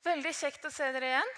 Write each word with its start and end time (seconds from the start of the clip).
Veldig 0.00 0.30
kjekt 0.32 0.64
å 0.64 0.70
se 0.72 0.86
dere 0.94 1.08
igjen. 1.10 1.30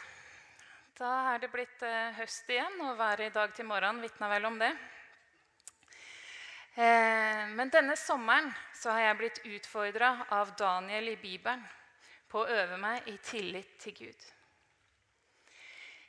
Da 0.94 1.10
er 1.32 1.40
det 1.42 1.48
blitt 1.50 1.80
eh, 1.82 2.12
høst 2.14 2.46
igjen, 2.46 2.76
og 2.86 2.94
været 2.94 3.26
i 3.26 3.34
dag 3.34 3.50
til 3.56 3.66
morgenen 3.66 4.04
vitna 4.04 4.28
vel 4.30 4.44
om 4.46 4.58
det. 4.60 4.68
Eh, 6.78 7.40
men 7.58 7.72
denne 7.74 7.96
sommeren 7.98 8.52
så 8.78 8.92
har 8.94 9.08
jeg 9.08 9.16
blitt 9.18 9.40
utfordra 9.56 10.12
av 10.38 10.52
Daniel 10.60 11.10
i 11.10 11.16
Bibelen 11.18 11.64
på 12.30 12.44
å 12.44 12.52
øve 12.54 12.78
meg 12.78 13.08
i 13.10 13.16
tillit 13.26 13.72
til 13.82 13.96
Gud. 13.96 14.28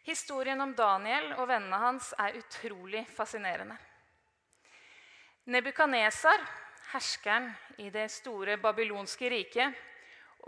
Historien 0.06 0.62
om 0.62 0.76
Daniel 0.78 1.32
og 1.40 1.48
vennene 1.50 1.80
hans 1.82 2.12
er 2.22 2.38
utrolig 2.38 3.02
fascinerende. 3.16 3.80
Nebukaneser, 5.50 6.46
herskeren 6.92 7.50
i 7.82 7.90
det 7.90 8.06
store 8.14 8.60
babylonske 8.62 9.34
riket, 9.34 9.82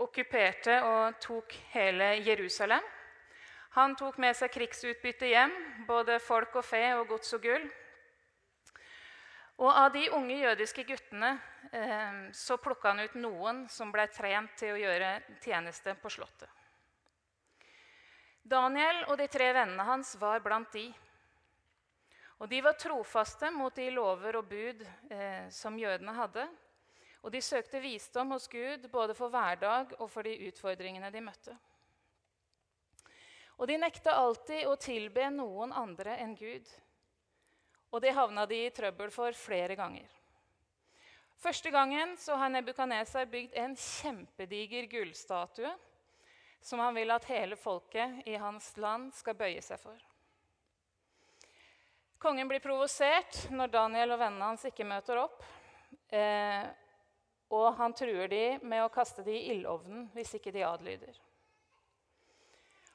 okkuperte 0.02 0.80
og 0.84 1.16
tok 1.22 1.54
hele 1.72 2.16
Jerusalem. 2.26 2.84
Han 3.76 3.96
tok 3.96 4.16
med 4.22 4.36
seg 4.36 4.52
krigsutbytte 4.54 5.28
hjem, 5.28 5.52
både 5.88 6.18
folk 6.22 6.54
og 6.56 6.64
fe 6.64 6.82
og 6.96 7.10
gods 7.10 7.34
og 7.36 7.42
gull. 7.44 7.66
Og 9.56 9.70
av 9.72 9.88
de 9.92 10.04
unge 10.12 10.36
jødiske 10.36 10.84
guttene 10.84 11.30
eh, 11.72 12.18
så 12.36 12.58
plukka 12.60 12.92
han 12.92 13.04
ut 13.04 13.16
noen 13.20 13.62
som 13.72 13.92
ble 13.92 14.04
trent 14.12 14.52
til 14.60 14.74
å 14.74 14.80
gjøre 14.80 15.10
tjeneste 15.44 15.96
på 16.00 16.12
Slottet. 16.12 16.48
Daniel 18.46 19.02
og 19.08 19.16
de 19.18 19.26
tre 19.32 19.48
vennene 19.56 19.88
hans 19.88 20.12
var 20.20 20.44
blant 20.44 20.72
de. 20.76 20.86
Og 22.36 22.48
de 22.52 22.60
var 22.62 22.76
trofaste 22.78 23.48
mot 23.50 23.74
de 23.74 23.88
lover 23.90 24.36
og 24.38 24.48
bud 24.48 24.84
eh, 25.10 25.48
som 25.50 25.78
jødene 25.80 26.14
hadde. 26.16 26.44
Og 27.26 27.32
de 27.34 27.40
søkte 27.42 27.80
visdom 27.82 28.30
hos 28.36 28.46
Gud 28.46 28.84
både 28.92 29.14
for 29.18 29.32
hverdag 29.34 29.96
og 29.98 30.06
for 30.12 30.22
de 30.22 30.36
utfordringene 30.46 31.10
de 31.10 31.22
møtte. 31.26 31.56
Og 33.58 33.66
de 33.66 33.80
nekta 33.80 34.14
alltid 34.14 34.68
å 34.70 34.76
tilbe 34.78 35.26
noen 35.34 35.72
andre 35.74 36.14
enn 36.22 36.36
Gud. 36.38 36.68
Og 37.90 38.04
det 38.04 38.14
havna 38.14 38.44
de 38.46 38.60
i 38.68 38.70
trøbbel 38.70 39.10
for 39.10 39.34
flere 39.34 39.74
ganger. 39.74 40.06
Første 41.42 41.72
gangen 41.74 42.14
så 42.20 42.38
har 42.38 42.52
Nebukadnesar 42.52 43.26
bygd 43.32 43.58
en 43.58 43.74
kjempediger 43.74 44.86
gullstatue 44.92 45.74
som 46.62 46.80
han 46.82 46.94
vil 46.94 47.10
at 47.14 47.26
hele 47.30 47.58
folket 47.58 48.22
i 48.26 48.38
hans 48.40 48.72
land 48.80 49.10
skal 49.14 49.36
bøye 49.38 49.60
seg 49.62 49.82
for. 49.82 49.98
Kongen 52.22 52.48
blir 52.48 52.62
provosert 52.64 53.44
når 53.52 53.74
Daniel 53.74 54.14
og 54.14 54.22
vennene 54.22 54.48
hans 54.54 54.64
ikke 54.66 54.86
møter 54.88 55.20
opp. 55.20 55.44
Eh, 56.08 56.64
og 57.50 57.74
han 57.78 57.94
truer 57.94 58.28
de 58.28 58.58
med 58.62 58.82
å 58.82 58.90
kaste 58.92 59.22
de 59.26 59.34
i 59.36 59.52
ildovnen 59.54 60.08
hvis 60.14 60.34
ikke 60.38 60.52
de 60.54 60.64
adlyder. 60.66 61.18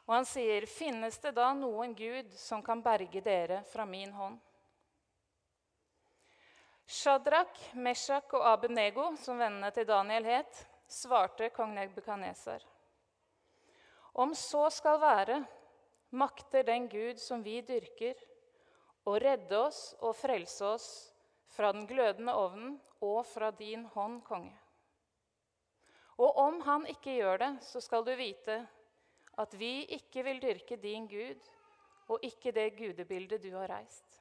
Og 0.08 0.16
han 0.16 0.26
sier, 0.26 0.66
'Finnes 0.66 1.18
det 1.24 1.32
da 1.32 1.54
noen 1.54 1.94
Gud 1.96 2.32
som 2.36 2.64
kan 2.64 2.82
berge 2.82 3.22
dere 3.22 3.64
fra 3.64 3.86
min 3.86 4.12
hånd?' 4.12 4.40
Shadrach, 6.92 7.74
Meshach 7.74 8.34
og 8.34 8.44
Abenego, 8.46 9.16
som 9.16 9.38
vennene 9.40 9.72
til 9.72 9.86
Daniel 9.88 10.26
het, 10.26 10.68
svarte 10.88 11.50
kong 11.50 11.74
Nebukadneser. 11.76 12.66
Om 14.14 14.36
så 14.36 14.70
skal 14.70 15.00
være, 15.00 15.46
makter 16.10 16.64
den 16.64 16.90
Gud 16.90 17.20
som 17.20 17.44
vi 17.44 17.62
dyrker, 17.62 18.16
å 19.08 19.16
redde 19.16 19.58
oss 19.58 19.96
og 20.02 20.16
frelse 20.16 20.66
oss 20.66 21.11
fra 21.62 21.72
den 21.72 21.86
glødende 21.86 22.34
ovnen 22.34 22.80
og 23.06 23.26
fra 23.26 23.52
din 23.54 23.84
hånd, 23.94 24.24
konge. 24.26 24.58
Og 26.18 26.38
om 26.38 26.58
han 26.66 26.88
ikke 26.90 27.14
gjør 27.20 27.38
det, 27.38 27.50
så 27.62 27.82
skal 27.82 28.06
du 28.06 28.16
vite 28.18 28.56
at 29.38 29.54
vi 29.60 29.84
ikke 29.94 30.24
vil 30.26 30.42
dyrke 30.42 30.80
din 30.82 31.06
Gud 31.06 31.52
og 32.10 32.26
ikke 32.26 32.52
det 32.52 32.66
gudebildet 32.80 33.44
du 33.46 33.52
har 33.54 33.70
reist. 33.70 34.18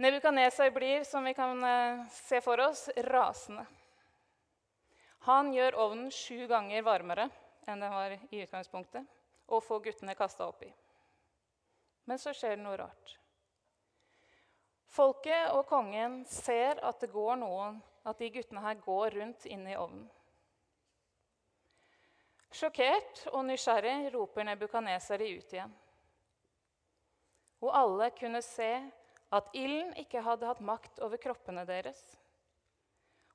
Nebukadnesar 0.00 0.72
blir, 0.72 1.04
som 1.04 1.24
vi 1.28 1.36
kan 1.36 1.64
eh, 1.64 2.04
se 2.08 2.40
for 2.40 2.64
oss, 2.64 2.88
rasende. 3.12 3.66
Han 5.28 5.52
gjør 5.52 5.82
ovnen 5.84 6.08
sju 6.10 6.46
ganger 6.48 6.80
varmere 6.82 7.28
enn 7.68 7.84
den 7.84 7.92
var 7.92 8.16
i 8.16 8.40
utgangspunktet, 8.40 9.04
og 9.52 9.62
får 9.68 9.84
guttene 9.84 10.16
kasta 10.16 10.48
oppi. 10.48 10.72
Men 12.08 12.18
så 12.18 12.32
skjer 12.32 12.56
det 12.56 12.64
noe 12.64 12.80
rart. 12.80 13.20
Folket 14.92 15.54
og 15.56 15.64
kongen 15.70 16.20
ser 16.28 16.80
at 16.84 17.00
det 17.00 17.08
går 17.14 17.38
noen, 17.40 17.78
at 18.04 18.18
de 18.20 18.28
guttene 18.34 18.60
her 18.60 18.80
går 18.82 19.14
rundt 19.16 19.46
inn 19.48 19.64
i 19.64 19.76
ovnen. 19.78 20.04
Sjokkert 22.52 23.22
og 23.32 23.46
nysgjerrig 23.48 24.10
roper 24.12 24.44
Nebukanesari 24.44 25.30
ut 25.38 25.54
igjen. 25.54 25.72
Og 27.64 27.70
alle 27.78 28.10
kunne 28.18 28.42
se 28.44 28.72
at 29.32 29.48
ilden 29.56 29.94
ikke 30.02 30.20
hadde 30.26 30.50
hatt 30.50 30.60
makt 30.60 31.00
over 31.00 31.16
kroppene 31.22 31.64
deres. 31.64 32.02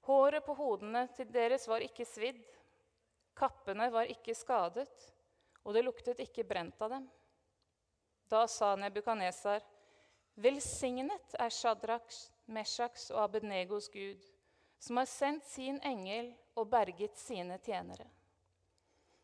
Håret 0.05 0.45
på 0.45 0.53
hodene 0.59 1.07
til 1.17 1.31
deres 1.33 1.65
var 1.67 1.81
ikke 1.81 2.05
svidd, 2.05 2.43
kappene 3.37 3.89
var 3.91 4.11
ikke 4.13 4.35
skadet, 4.37 4.93
og 5.65 5.73
det 5.73 5.83
luktet 5.87 6.21
ikke 6.21 6.45
brent 6.47 6.77
av 6.85 6.93
dem. 6.93 7.09
Da 8.29 8.45
sa 8.51 8.75
Nebukanesar, 8.77 9.65
Velsignet 10.37 11.33
er 11.41 11.49
Shadraks, 11.49 12.27
Meshaks 12.45 13.09
og 13.09 13.23
Abednegos 13.23 13.87
Gud, 13.89 14.21
som 14.79 14.99
har 15.01 15.09
sendt 15.09 15.47
sin 15.49 15.79
engel 15.81 16.29
og 16.53 16.69
berget 16.69 17.17
sine 17.17 17.57
tjenere. 17.65 18.05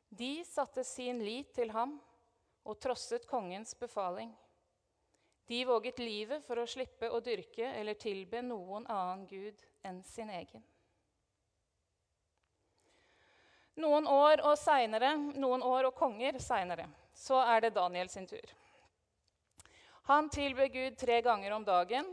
De 0.09 0.41
satte 0.45 0.81
sin 0.83 1.21
lit 1.21 1.53
til 1.53 1.69
ham 1.73 1.99
og 2.65 2.79
trosset 2.81 3.27
kongens 3.29 3.75
befaling. 3.77 4.33
De 5.45 5.61
våget 5.69 6.01
livet 6.01 6.41
for 6.47 6.57
å 6.57 6.67
slippe 6.69 7.09
å 7.13 7.21
dyrke 7.21 7.69
eller 7.77 7.99
tilbe 7.99 8.41
noen 8.41 8.89
annen 8.89 9.27
gud 9.29 9.61
enn 9.85 10.01
sin 10.07 10.33
egen. 10.33 10.65
Noen 13.85 14.09
år 14.09 14.41
og 14.45 14.57
senere, 14.57 15.13
noen 15.37 15.61
år 15.65 15.91
og 15.91 15.97
konger 15.97 16.41
seinere 16.41 16.89
så 17.13 17.41
er 17.45 17.67
det 17.67 17.75
Daniel 17.77 18.09
sin 18.09 18.25
tur. 18.29 18.53
Han 20.09 20.29
tilbød 20.29 20.71
Gud 20.71 20.97
tre 20.99 21.21
ganger 21.21 21.51
om 21.55 21.63
dagen, 21.63 22.07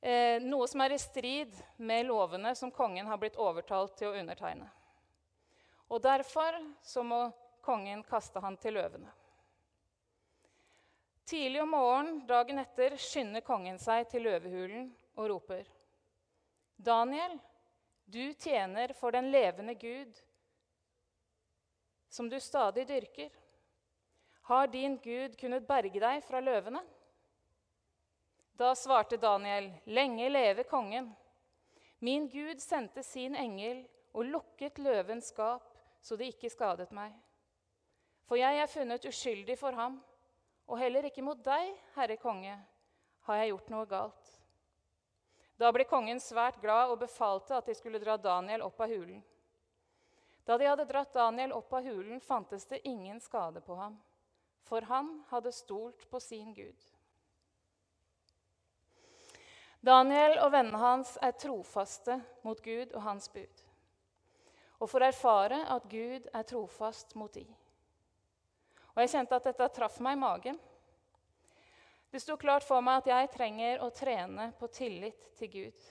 eh, 0.00 0.40
noe 0.40 0.66
som 0.68 0.80
er 0.80 0.94
i 0.94 0.98
strid 0.98 1.52
med 1.76 2.06
lovene 2.08 2.54
som 2.56 2.72
kongen 2.72 3.06
har 3.06 3.20
blitt 3.20 3.36
overtalt 3.36 3.96
til 3.98 4.08
å 4.08 4.16
undertegne. 4.20 4.68
Og 5.88 6.02
Derfor 6.02 6.56
så 6.82 7.02
må 7.04 7.26
kongen 7.64 8.02
kaste 8.08 8.40
han 8.40 8.56
til 8.56 8.78
løvene. 8.78 9.10
Tidlig 11.28 11.60
om 11.60 11.74
morgenen 11.76 12.22
dagen 12.28 12.58
etter 12.62 12.96
skynder 12.96 13.44
kongen 13.44 13.76
seg 13.78 14.06
til 14.08 14.24
løvehulen 14.24 14.86
og 15.20 15.26
roper. 15.28 15.66
Daniel, 16.76 17.34
du 18.06 18.32
tjener 18.32 18.94
for 18.96 19.12
den 19.12 19.28
levende 19.30 19.74
Gud, 19.76 20.14
som 22.08 22.30
du 22.32 22.38
stadig 22.40 22.86
dyrker. 22.88 23.28
Har 24.48 24.66
din 24.66 24.98
Gud 25.02 25.36
kunnet 25.36 25.66
berge 25.68 26.00
deg 26.00 26.22
fra 26.24 26.40
løvene? 26.40 26.80
Da 28.56 28.70
svarte 28.72 29.18
Daniel, 29.20 29.66
lenge 29.84 30.30
leve 30.30 30.64
kongen. 30.64 31.10
Min 31.98 32.30
Gud 32.32 32.62
sendte 32.64 33.04
sin 33.04 33.36
engel 33.36 33.82
og 34.16 34.24
lukket 34.24 34.80
løvens 34.80 35.28
skap, 35.34 35.68
så 36.00 36.16
det 36.16 36.30
ikke 36.32 36.48
skadet 36.48 36.88
meg. 36.96 37.12
For 38.24 38.40
jeg 38.40 38.62
er 38.62 38.72
funnet 38.72 39.04
uskyldig 39.12 39.58
for 39.60 39.76
ham, 39.76 40.00
og 40.64 40.80
heller 40.80 41.10
ikke 41.10 41.28
mot 41.28 41.44
deg, 41.44 41.68
herre 42.00 42.16
konge, 42.16 42.56
har 43.28 43.42
jeg 43.42 43.52
gjort 43.52 43.70
noe 43.76 43.84
galt. 43.92 44.34
Da 45.60 45.68
ble 45.76 45.84
kongen 45.92 46.24
svært 46.24 46.56
glad 46.64 46.96
og 46.96 47.02
befalte 47.04 47.60
at 47.60 47.68
de 47.68 47.76
skulle 47.76 48.00
dra 48.00 48.16
Daniel 48.16 48.64
opp 48.64 48.80
av 48.80 48.96
hulen. 48.96 49.20
Da 50.48 50.56
de 50.56 50.72
hadde 50.72 50.88
dratt 50.88 51.12
Daniel 51.12 51.52
opp 51.52 51.68
av 51.76 51.84
hulen, 51.84 52.16
fantes 52.16 52.64
det 52.64 52.86
ingen 52.88 53.20
skade 53.20 53.60
på 53.60 53.76
ham 53.76 54.00
for 54.68 54.84
han 54.88 55.10
hadde 55.30 55.52
stolt 55.52 56.04
på 56.10 56.20
sin 56.20 56.52
Gud. 56.54 56.86
Daniel 59.80 60.40
og 60.42 60.50
vennene 60.52 60.78
hans 60.82 61.14
er 61.22 61.36
trofaste 61.38 62.18
mot 62.44 62.60
Gud 62.64 62.92
og 62.92 63.02
hans 63.04 63.28
bud, 63.30 63.62
og 64.78 64.90
får 64.90 65.06
erfare 65.08 65.60
at 65.70 65.86
Gud 65.90 66.26
er 66.34 66.46
trofast 66.46 67.14
mot 67.16 67.32
de. 67.34 67.46
Og 68.94 69.02
Jeg 69.04 69.12
kjente 69.14 69.38
at 69.38 69.46
dette 69.46 69.68
traff 69.76 70.00
meg 70.02 70.16
i 70.16 70.20
magen. 70.20 70.58
Det 72.10 72.18
sto 72.22 72.34
klart 72.40 72.66
for 72.66 72.82
meg 72.82 73.02
at 73.02 73.10
jeg 73.12 73.30
trenger 73.36 73.84
å 73.84 73.92
trene 73.94 74.50
på 74.58 74.66
tillit 74.74 75.28
til 75.38 75.52
Gud. 75.52 75.88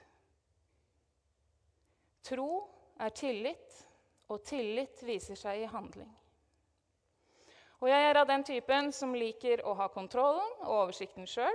Tro 2.27 2.51
er 2.99 3.13
tillit, 3.15 3.83
og 4.27 4.43
tillit 4.43 4.99
viser 5.07 5.39
seg 5.39 5.61
i 5.63 5.69
handling. 5.71 6.09
Og 7.77 7.89
jeg 7.91 8.05
er 8.09 8.17
av 8.17 8.29
den 8.29 8.43
typen 8.45 8.89
som 8.95 9.13
liker 9.13 9.61
å 9.67 9.75
ha 9.77 9.85
kontrollen 9.93 10.47
og 10.63 10.73
oversikten 10.87 11.27
sjøl. 11.29 11.53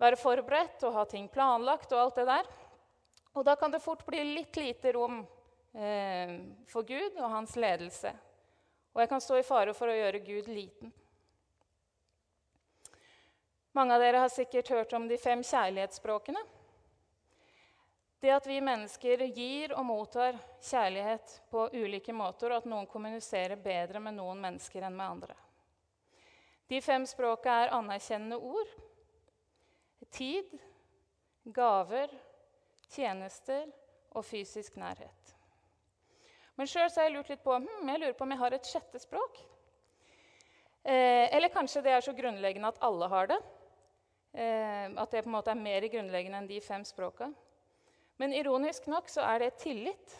Være 0.00 0.18
forberedt 0.20 0.82
og 0.84 0.96
ha 0.98 1.04
ting 1.08 1.30
planlagt 1.32 1.94
og 1.94 2.02
alt 2.02 2.18
det 2.20 2.26
der. 2.28 2.50
Og 3.34 3.46
da 3.46 3.54
kan 3.56 3.72
det 3.72 3.82
fort 3.82 4.04
bli 4.06 4.20
litt 4.34 4.56
lite 4.60 4.92
rom 4.92 5.22
eh, 5.72 6.34
for 6.68 6.84
Gud 6.86 7.16
og 7.16 7.32
hans 7.32 7.56
ledelse. 7.56 8.12
Og 8.94 9.00
jeg 9.02 9.10
kan 9.10 9.24
stå 9.24 9.40
i 9.40 9.46
fare 9.46 9.72
for 9.74 9.90
å 9.90 9.96
gjøre 9.96 10.20
Gud 10.26 10.50
liten. 10.52 10.92
Mange 13.74 13.96
av 13.96 14.04
dere 14.04 14.20
har 14.22 14.30
sikkert 14.30 14.70
hørt 14.70 14.92
om 14.94 15.08
de 15.10 15.16
fem 15.18 15.40
kjærlighetsspråkene. 15.42 16.44
Det 18.24 18.30
at 18.32 18.46
vi 18.48 18.54
mennesker 18.64 19.20
gir 19.36 19.74
og 19.76 19.84
mottar 19.84 20.38
kjærlighet 20.64 21.32
på 21.52 21.66
ulike 21.76 22.14
måter, 22.16 22.54
og 22.54 22.62
at 22.62 22.68
noen 22.70 22.86
kommuniserer 22.88 23.60
bedre 23.60 24.00
med 24.00 24.16
noen 24.16 24.40
mennesker 24.40 24.86
enn 24.86 24.96
med 24.96 25.04
andre. 25.04 25.36
De 26.72 26.80
fem 26.80 27.04
språka 27.04 27.58
er 27.66 27.74
anerkjennende 27.76 28.38
ord, 28.40 28.72
tid, 30.08 30.56
gaver, 31.52 32.16
tjenester 32.96 33.68
og 34.16 34.24
fysisk 34.24 34.80
nærhet. 34.80 35.36
Men 36.56 36.70
sjøl 36.70 36.88
har 36.88 37.10
jeg 37.10 37.16
lurt 37.18 37.28
litt 37.28 37.44
på 37.44 37.60
hm, 37.60 37.92
jeg 37.92 38.04
lurer 38.06 38.16
på 38.16 38.24
om 38.24 38.32
jeg 38.38 38.44
har 38.46 38.56
et 38.56 38.72
sjette 38.72 39.04
språk. 39.04 39.40
Eh, 40.80 41.28
eller 41.28 41.52
kanskje 41.52 41.84
det 41.84 41.92
er 41.92 42.08
så 42.08 42.16
grunnleggende 42.16 42.72
at 42.72 42.84
alle 42.88 43.12
har 43.18 43.34
det. 43.36 43.42
Eh, 44.32 44.86
at 44.88 45.10
det 45.12 45.26
på 45.26 45.28
en 45.28 45.40
måte 45.42 45.52
er 45.52 45.66
mer 45.68 45.92
grunnleggende 45.92 46.40
enn 46.40 46.54
de 46.56 46.64
fem 46.64 46.88
språka. 46.88 47.34
Men 48.20 48.34
ironisk 48.36 48.86
nok 48.86 49.08
så 49.10 49.24
er 49.26 49.42
det 49.42 49.56
tillit. 49.62 50.18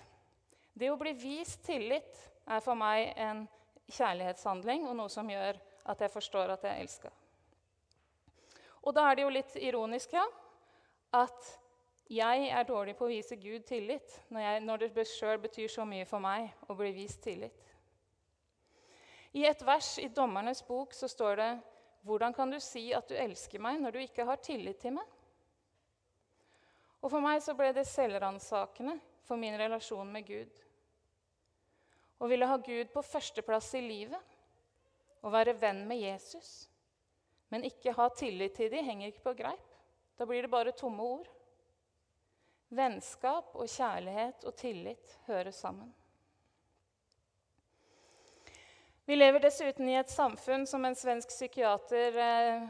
Det 0.75 0.91
å 0.91 0.99
bli 0.99 1.13
vist 1.19 1.63
tillit 1.67 2.23
er 2.51 2.63
for 2.65 2.79
meg 2.79 3.13
en 3.21 3.45
kjærlighetshandling 3.87 4.89
og 4.89 4.97
noe 4.99 5.13
som 5.13 5.29
gjør 5.31 5.61
at 5.93 6.01
jeg 6.01 6.13
forstår 6.13 6.55
at 6.55 6.65
jeg 6.65 6.73
er 6.73 6.87
elska. 6.87 7.13
Og 8.85 8.97
da 8.97 9.07
er 9.09 9.17
det 9.17 9.25
jo 9.25 9.33
litt 9.33 9.55
ironisk, 9.61 10.13
ja, 10.17 10.25
at 11.15 11.53
jeg 12.13 12.49
er 12.53 12.67
dårlig 12.69 12.97
på 12.99 13.07
å 13.07 13.13
vise 13.13 13.37
Gud 13.41 13.65
tillit 13.69 14.19
når, 14.29 14.41
jeg, 14.43 14.65
når 14.67 14.83
det 14.83 15.07
sjøl 15.09 15.39
betyr 15.41 15.71
så 15.73 15.87
mye 15.89 16.05
for 16.09 16.21
meg 16.21 16.51
å 16.69 16.77
bli 16.77 16.91
vist 16.97 17.23
tillit. 17.25 17.63
I 19.35 19.47
et 19.49 19.63
vers 19.67 19.97
i 19.99 20.11
Dommernes 20.15 20.61
bok 20.67 20.93
så 20.95 21.09
står 21.11 21.41
det 21.41 21.51
hvordan 22.05 22.35
kan 22.37 22.51
du 22.53 22.61
si 22.61 22.91
at 22.95 23.09
du 23.09 23.17
elsker 23.17 23.63
meg 23.63 23.81
når 23.81 23.97
du 23.97 24.03
ikke 24.03 24.27
har 24.29 24.43
tillit 24.45 24.79
til 24.83 24.99
meg? 24.99 25.09
Og 27.05 27.11
For 27.13 27.21
meg 27.21 27.43
så 27.45 27.53
ble 27.57 27.69
det 27.77 27.85
selvransakende 27.85 28.97
for 29.29 29.37
min 29.41 29.57
relasjon 29.61 30.09
med 30.09 30.25
Gud. 30.25 30.61
Å 32.17 32.29
ville 32.31 32.49
ha 32.49 32.57
Gud 32.57 32.89
på 32.95 33.03
førsteplass 33.05 33.75
i 33.77 33.83
livet, 33.85 34.33
å 35.25 35.33
være 35.33 35.57
venn 35.61 35.83
med 35.89 36.01
Jesus, 36.01 36.71
men 37.53 37.67
ikke 37.69 37.93
ha 37.97 38.09
tillit 38.17 38.57
til 38.57 38.71
dem, 38.73 38.85
henger 38.89 39.13
ikke 39.13 39.27
på 39.27 39.37
greip. 39.43 39.77
Da 40.17 40.25
blir 40.29 40.47
det 40.47 40.53
bare 40.53 40.73
tomme 40.77 41.05
ord. 41.05 41.29
Vennskap 42.75 43.53
og 43.53 43.69
kjærlighet 43.69 44.49
og 44.49 44.57
tillit 44.57 45.19
hører 45.29 45.53
sammen. 45.53 45.93
Vi 49.05 49.17
lever 49.19 49.45
dessuten 49.45 49.89
i 49.91 49.99
et 50.01 50.13
samfunn 50.13 50.65
som 50.67 50.85
en 50.89 50.97
svensk 50.97 51.29
psykiater 51.29 52.17
eh, 52.17 52.69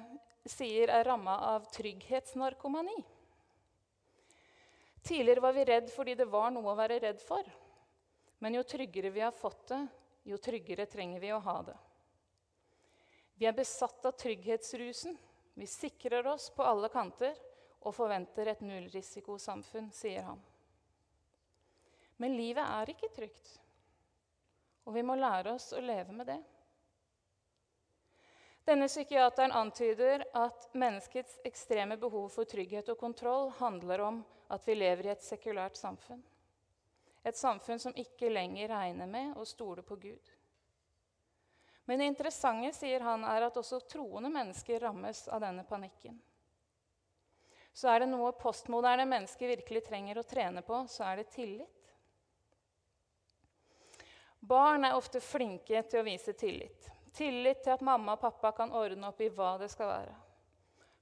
sier 0.50 0.90
er 0.90 1.06
ramma 1.06 1.36
av 1.54 1.68
trygghetsnarkomani. 1.76 2.96
Tidligere 5.04 5.40
var 5.40 5.52
vi 5.52 5.64
redd 5.68 5.90
fordi 5.92 6.14
det 6.16 6.26
var 6.32 6.48
noe 6.54 6.72
å 6.72 6.78
være 6.78 6.96
redd 7.02 7.20
for. 7.20 7.44
Men 8.40 8.56
jo 8.56 8.62
tryggere 8.64 9.12
vi 9.12 9.20
har 9.20 9.34
fått 9.36 9.66
det, 9.68 9.82
jo 10.24 10.38
tryggere 10.40 10.86
trenger 10.88 11.20
vi 11.20 11.32
å 11.32 11.42
ha 11.44 11.58
det. 11.66 11.76
Vi 13.36 13.46
er 13.48 13.56
besatt 13.56 14.04
av 14.08 14.16
trygghetsrusen. 14.16 15.16
Vi 15.54 15.66
sikrer 15.68 16.26
oss 16.26 16.48
på 16.56 16.64
alle 16.64 16.88
kanter 16.88 17.36
og 17.84 17.92
forventer 17.94 18.48
et 18.48 18.64
nullrisikosamfunn, 18.64 19.90
sier 19.92 20.24
han. 20.24 20.40
Men 22.16 22.36
livet 22.38 22.64
er 22.64 22.92
ikke 22.94 23.12
trygt, 23.12 23.50
og 24.86 24.96
vi 24.96 25.02
må 25.04 25.16
lære 25.18 25.52
oss 25.52 25.72
å 25.76 25.82
leve 25.82 26.14
med 26.16 26.30
det. 26.30 26.40
Denne 28.64 28.88
psykiateren 28.88 29.52
antyder 29.52 30.24
at 30.32 30.68
menneskets 30.72 31.40
ekstreme 31.44 31.98
behov 32.00 32.30
for 32.32 32.48
trygghet 32.48 32.88
og 32.88 32.98
kontroll 32.98 33.50
handler 33.58 34.00
om 34.06 34.22
at 34.54 34.64
vi 34.68 34.76
lever 34.78 35.08
i 35.08 35.12
et 35.12 35.24
sekulært 35.24 35.76
samfunn. 35.76 36.22
Et 37.24 37.36
samfunn 37.36 37.80
som 37.80 37.96
ikke 37.96 38.32
lenger 38.32 38.72
regner 38.72 39.08
med 39.08 39.36
å 39.36 39.44
stole 39.48 39.84
på 39.84 39.96
Gud. 40.00 40.34
Men 41.84 42.00
det 42.00 42.08
interessante 42.08 42.72
sier 42.76 43.04
han, 43.04 43.24
er 43.28 43.48
at 43.48 43.56
også 43.60 43.82
troende 43.88 44.32
mennesker 44.32 44.80
rammes 44.80 45.26
av 45.28 45.44
denne 45.44 45.64
panikken 45.68 46.16
så 47.74 47.90
er 47.90 48.04
det 48.04 48.12
noe 48.12 48.30
postmoderne 48.38 49.02
mennesker 49.10 49.50
virkelig 49.50 49.82
trenger 49.88 50.20
å 50.20 50.26
trene 50.28 50.62
på, 50.62 50.84
så 50.86 51.08
er 51.08 51.20
det 51.20 51.32
tillit. 51.34 51.90
Barn 54.38 54.86
er 54.86 54.94
ofte 54.94 55.18
flinke 55.24 55.82
til 55.88 56.02
å 56.02 56.06
vise 56.06 56.36
tillit. 56.38 56.90
Tillit 57.14 57.62
til 57.62 57.74
at 57.76 57.82
mamma 57.86 58.16
og 58.16 58.22
pappa 58.24 58.50
kan 58.56 58.72
ordne 58.74 59.08
opp 59.08 59.20
i 59.22 59.30
hva 59.30 59.54
det 59.60 59.70
skal 59.70 59.90
være. 59.90 60.14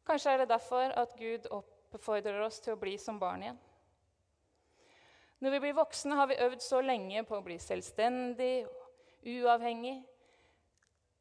Kanskje 0.07 0.33
er 0.33 0.43
det 0.43 0.51
derfor 0.51 0.93
at 0.99 1.15
Gud 1.17 1.47
oppfordrer 1.51 2.41
oss 2.45 2.61
til 2.61 2.75
å 2.75 2.81
bli 2.81 2.97
som 3.01 3.21
barn 3.21 3.47
igjen. 3.47 3.61
Når 5.43 5.55
vi 5.57 5.61
blir 5.65 5.79
voksne, 5.79 6.15
har 6.19 6.29
vi 6.31 6.39
øvd 6.39 6.61
så 6.63 6.81
lenge 6.85 7.25
på 7.27 7.39
å 7.39 7.45
bli 7.45 7.57
selvstendig 7.59 8.67
og 8.69 9.31
uavhengig 9.33 9.97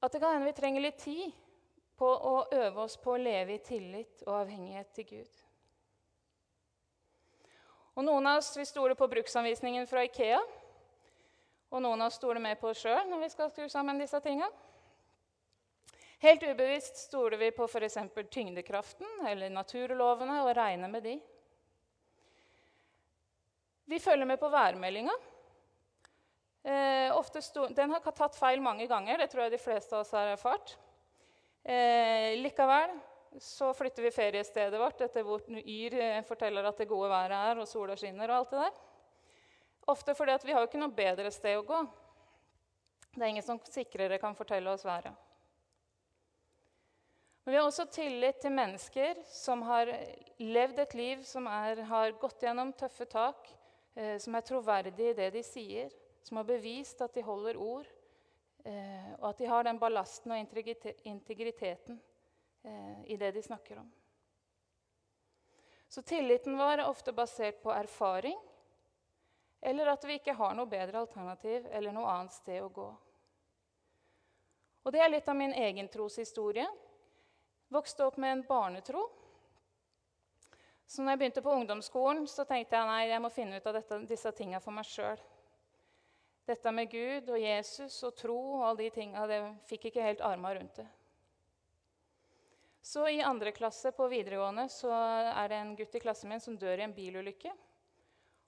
at 0.02 0.14
det 0.14 0.22
kan 0.22 0.34
hende 0.34 0.50
vi 0.50 0.58
trenger 0.58 0.82
litt 0.82 0.98
tid 1.02 1.32
på 1.98 2.08
å 2.10 2.36
øve 2.50 2.82
oss 2.82 2.98
på 2.98 3.14
å 3.14 3.22
leve 3.22 3.56
i 3.56 3.62
tillit 3.62 4.24
og 4.26 4.40
avhengighet 4.40 4.90
til 4.98 5.06
Gud. 5.12 5.42
Og 7.96 8.08
Noen 8.08 8.28
av 8.32 8.40
oss 8.40 8.56
vi 8.58 8.66
stoler 8.66 8.98
på 8.98 9.08
bruksanvisningen 9.12 9.86
fra 9.88 10.04
Ikea. 10.08 10.40
Og 11.72 11.80
noen 11.84 12.02
av 12.02 12.10
oss 12.10 12.18
stoler 12.20 12.42
mer 12.44 12.58
på 12.60 12.72
oss 12.72 12.82
sjøl 12.84 13.06
når 13.08 13.22
vi 13.24 13.30
skal 13.32 13.52
skru 13.52 13.68
sammen 13.72 14.00
disse 14.02 14.20
tinga. 14.24 14.48
Helt 16.22 16.44
ubevisst 16.44 16.98
stoler 17.08 17.38
vi 17.38 17.52
på 17.52 17.66
f.eks. 17.66 17.98
tyngdekraften 18.30 19.26
eller 19.28 19.50
naturlovene 19.50 20.36
og 20.44 20.52
regner 20.54 20.92
med 20.92 21.02
de. 21.04 21.16
Vi 23.90 24.00
følger 24.00 24.30
med 24.30 24.38
på 24.40 24.50
værmeldinga. 24.54 25.16
Eh, 26.62 27.18
den 27.74 27.96
har 27.96 28.12
tatt 28.14 28.38
feil 28.38 28.62
mange 28.62 28.86
ganger. 28.88 29.18
Det 29.18 29.32
tror 29.32 29.48
jeg 29.48 29.56
de 29.56 29.62
fleste 29.64 29.98
av 29.98 30.04
oss 30.04 30.14
har 30.14 30.30
erfart. 30.36 30.76
Eh, 31.64 32.38
likevel 32.38 32.94
så 33.42 33.72
flytter 33.74 34.06
vi 34.06 34.14
feriestedet 34.14 34.80
vårt 34.80 35.02
etter 35.02 35.26
hvor 35.26 35.42
Yr 35.50 35.98
eh, 35.98 36.22
forteller 36.28 36.70
at 36.70 36.78
det 36.78 36.90
gode 36.90 37.10
været 37.10 37.34
er, 37.40 37.64
og 37.64 37.70
sola 37.70 37.98
skinner 37.98 38.30
og 38.30 38.44
alt 38.44 38.54
det 38.54 38.62
der. 38.68 38.80
Ofte 39.90 40.14
fordi 40.14 40.38
vi 40.46 40.54
har 40.54 40.62
jo 40.62 40.70
ikke 40.70 40.86
noe 40.86 40.94
bedre 41.01 41.34
sted 41.34 41.58
å 41.58 41.66
gå. 41.66 41.82
Det 43.10 43.25
er 43.25 43.34
ingen 43.34 43.50
som 43.50 43.66
sikrere 43.74 44.22
kan 44.22 44.38
fortelle 44.38 44.70
oss 44.70 44.86
været. 44.86 45.31
Men 47.51 47.58
vi 47.58 47.60
har 47.60 47.67
også 47.67 47.86
tillit 47.91 48.39
til 48.39 48.55
mennesker 48.55 49.25
som 49.27 49.65
har 49.67 49.89
levd 50.39 50.77
et 50.79 50.93
liv 50.96 51.24
som 51.27 51.50
er, 51.51 51.84
har 51.84 52.13
gått 52.22 52.46
gjennom 52.46 52.72
tøffe 52.79 53.10
tak, 53.12 53.50
eh, 54.00 54.15
som 54.24 54.39
er 54.39 54.46
troverdige 54.48 55.12
i 55.12 55.17
det 55.17 55.27
de 55.36 55.41
sier, 55.43 55.91
som 56.24 56.39
har 56.39 56.48
bevist 56.48 57.03
at 57.03 57.12
de 57.17 57.25
holder 57.27 57.60
ord, 57.60 57.89
Eh, 58.63 59.13
og 59.17 59.29
at 59.31 59.38
de 59.38 59.48
har 59.50 59.63
den 59.65 59.79
ballasten 59.81 60.31
og 60.31 60.38
integriteten 61.03 61.98
eh, 62.63 63.03
i 63.10 63.17
det 63.17 63.31
de 63.34 63.41
snakker 63.41 63.79
om. 63.81 63.88
Så 65.89 66.03
tilliten 66.05 66.58
vår 66.60 66.79
er 66.79 66.89
ofte 66.89 67.13
basert 67.13 67.62
på 67.63 67.74
erfaring 67.74 68.38
eller 69.62 69.91
at 69.91 70.05
vi 70.05 70.20
ikke 70.20 70.38
har 70.38 70.53
noe 70.58 70.70
bedre 70.70 71.01
alternativ 71.01 71.65
eller 71.72 71.93
noe 71.93 72.10
annet 72.10 72.36
sted 72.38 72.62
å 72.62 72.70
gå. 72.70 72.88
Og 74.86 74.93
Det 74.93 75.01
er 75.01 75.12
litt 75.13 75.27
av 75.29 75.38
min 75.38 75.53
egen 75.53 75.89
troshistorie. 75.89 76.65
Vokste 77.72 78.06
opp 78.06 78.18
med 78.20 78.32
en 78.36 78.46
barnetro. 78.48 79.06
Så 80.92 81.01
når 81.01 81.13
jeg 81.13 81.20
begynte 81.22 81.44
på 81.46 81.54
ungdomsskolen, 81.56 82.25
så 82.28 82.44
tenkte 82.44 82.75
jeg 82.75 82.88
nei, 82.90 83.04
jeg 83.08 83.24
må 83.24 83.30
finne 83.32 83.62
ut 83.62 83.68
av 83.70 83.78
dette, 83.78 84.00
disse 84.10 84.32
tinga 84.36 84.60
for 84.60 84.75
meg 84.75 84.90
sjøl. 84.90 85.22
Dette 86.51 86.74
med 86.75 86.90
Gud 86.92 87.30
og 87.32 87.40
Jesus 87.40 87.96
og 88.04 88.18
tro 88.20 88.40
og 88.58 88.66
alle 88.66 88.82
de 88.82 88.90
tinga, 88.98 89.24
det 89.30 89.38
fikk 89.70 89.88
ikke 89.88 90.04
helt 90.04 90.24
arma 90.28 90.51
rundt 90.58 90.82
det. 90.82 90.88
Så 92.84 93.06
i 93.08 93.22
andre 93.24 93.54
klasse 93.56 93.94
på 93.96 94.10
videregående 94.12 94.66
så 94.74 94.92
er 94.92 95.48
det 95.48 95.62
en 95.62 95.75
gutt 95.80 95.96
i 95.96 96.01
klassen 96.04 96.34
min 96.34 96.44
som 96.44 96.58
dør 96.60 96.82
i 96.82 96.88
en 96.90 96.98
bilulykke. 96.98 97.54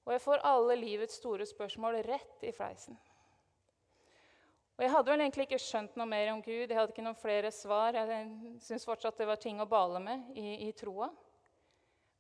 Og 0.04 0.16
jeg 0.18 0.24
får 0.26 0.44
alle 0.50 0.76
livets 0.82 1.22
store 1.22 1.48
spørsmål 1.48 2.02
rett 2.04 2.44
i 2.44 2.52
fleisen. 2.52 2.98
Og 4.78 4.84
Jeg 4.84 4.92
hadde 4.92 5.12
vel 5.12 5.22
egentlig 5.22 5.46
ikke 5.48 5.62
skjønt 5.62 6.00
noe 6.00 6.10
mer 6.10 6.32
om 6.34 6.42
Gud. 6.42 6.66
Jeg 6.66 6.78
hadde 6.78 6.94
ikke 6.96 7.06
noen 7.06 7.20
flere 7.20 7.52
svar. 7.54 7.94
Jeg 7.94 8.24
syntes 8.64 8.88
fortsatt 8.90 9.20
det 9.22 9.30
var 9.30 9.42
ting 9.42 9.62
å 9.62 9.70
bale 9.70 10.02
med 10.02 10.34
i, 10.34 10.68
i 10.68 10.72
troa. 10.74 11.12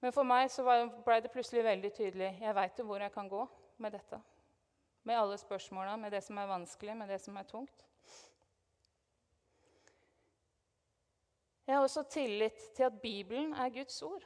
Men 0.03 0.13
for 0.13 0.27
meg 0.27 0.51
så 0.53 0.65
ble 0.67 1.17
det 1.23 1.31
plutselig 1.33 1.63
veldig 1.65 1.91
tydelig. 1.95 2.29
Jeg 2.43 2.55
veit 2.59 2.77
jo 2.77 2.85
hvor 2.85 3.01
jeg 3.01 3.13
kan 3.15 3.31
gå 3.31 3.41
med 3.81 3.95
dette 3.97 4.21
med 5.03 5.19
alle 5.19 5.37
spørsmåla, 5.37 5.97
med 5.99 6.13
det 6.15 6.21
som 6.23 6.37
er 6.39 6.47
vanskelig, 6.47 6.93
med 6.95 7.09
det 7.11 7.19
som 7.19 7.37
er 7.37 7.47
tungt. 7.47 7.85
Jeg 11.67 11.75
har 11.75 11.83
også 11.83 12.03
tillit 12.11 12.61
til 12.75 12.83
at 12.87 13.01
Bibelen 13.01 13.53
er 13.53 13.71
Guds 13.71 14.01
ord. 14.01 14.23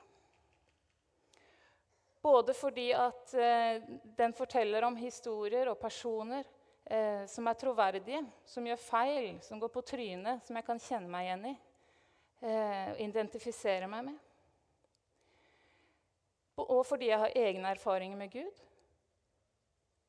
Både 2.21 2.53
fordi 2.53 2.91
at 2.91 3.33
eh, 3.33 3.81
den 4.17 4.33
forteller 4.33 4.85
om 4.85 4.95
historier 4.95 5.69
og 5.69 5.77
personer 5.77 6.43
eh, 6.89 7.25
som 7.29 7.47
er 7.47 7.57
troverdige, 7.59 8.21
som 8.45 8.67
gjør 8.67 8.79
feil, 8.81 9.33
som 9.45 9.59
går 9.59 9.71
på 9.73 9.83
trynet, 9.85 10.45
som 10.47 10.55
jeg 10.59 10.67
kan 10.67 10.81
kjenne 10.81 11.11
meg 11.11 11.27
igjen 11.27 11.45
i. 11.51 11.55
Eh, 12.47 12.91
identifisere 13.07 13.89
meg 13.89 14.07
med. 14.11 14.23
Og 16.57 16.81
fordi 16.85 17.11
jeg 17.11 17.21
har 17.21 17.37
egne 17.37 17.69
erfaringer 17.75 18.17
med 18.17 18.31
Gud. 18.33 18.63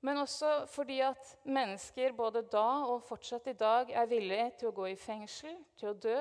Men 0.01 0.21
også 0.23 0.67
fordi 0.71 1.01
at 1.03 1.37
mennesker 1.43 2.13
både 2.17 2.45
da 2.53 2.67
og 2.87 3.03
fortsatt 3.03 3.49
i 3.51 3.57
dag 3.59 3.91
er 3.91 4.11
villige 4.11 4.51
til 4.61 4.71
å 4.71 4.77
gå 4.77 4.91
i 4.93 4.99
fengsel, 4.99 5.57
til 5.77 5.91
å 5.91 5.97
dø, 5.99 6.19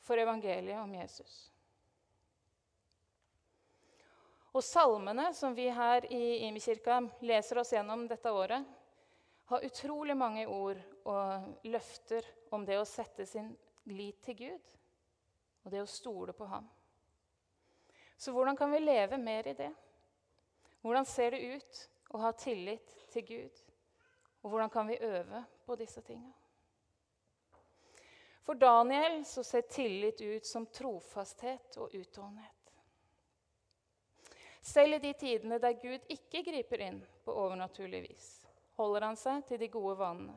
for 0.00 0.16
evangeliet 0.16 0.78
om 0.80 0.92
Jesus. 0.94 1.50
Og 4.50 4.64
salmene 4.64 5.28
som 5.36 5.54
vi 5.54 5.68
her 5.70 6.06
i 6.10 6.46
Imi-kirka 6.48 7.02
leser 7.22 7.60
oss 7.60 7.74
gjennom 7.74 8.06
dette 8.10 8.32
året, 8.34 8.64
har 9.50 9.64
utrolig 9.66 10.14
mange 10.16 10.46
ord 10.46 10.78
og 11.10 11.66
løfter 11.66 12.26
om 12.54 12.62
det 12.66 12.76
å 12.78 12.86
sette 12.86 13.26
sin 13.26 13.48
lit 13.90 14.20
til 14.22 14.36
Gud 14.38 14.68
og 15.64 15.72
det 15.72 15.80
å 15.82 15.88
stole 15.90 16.32
på 16.38 16.46
ham. 16.46 16.68
Så 18.16 18.30
hvordan 18.30 18.56
kan 18.56 18.70
vi 18.70 18.78
leve 18.78 19.18
mer 19.18 19.48
i 19.50 19.56
det? 19.58 19.72
Hvordan 20.80 21.06
ser 21.08 21.34
det 21.34 21.56
ut 21.56 21.80
å 22.14 22.20
ha 22.22 22.30
tillit 22.32 22.94
til 23.10 23.26
Gud? 23.26 23.58
Og 24.40 24.52
hvordan 24.52 24.70
kan 24.70 24.86
vi 24.86 25.00
øve 25.02 25.42
på 25.66 25.76
disse 25.76 26.00
tingene? 26.06 26.32
For 28.46 28.54
Daniel 28.54 29.24
så 29.26 29.42
ser 29.44 29.66
tillit 29.66 30.20
ut 30.20 30.46
som 30.46 30.66
trofasthet 30.66 31.76
og 31.82 31.94
utholdenhet. 31.94 32.72
Selv 34.62 34.94
i 34.94 34.98
de 34.98 35.12
tidene 35.12 35.58
der 35.58 35.74
Gud 35.82 36.06
ikke 36.12 36.44
griper 36.46 36.86
inn 36.86 37.02
på 37.24 37.34
overnaturlig 37.34 38.02
vis, 38.08 38.39
holder 38.78 39.06
han 39.08 39.18
seg 39.18 39.44
til 39.48 39.60
de 39.60 39.68
gode 39.72 39.96
vanene. 39.98 40.36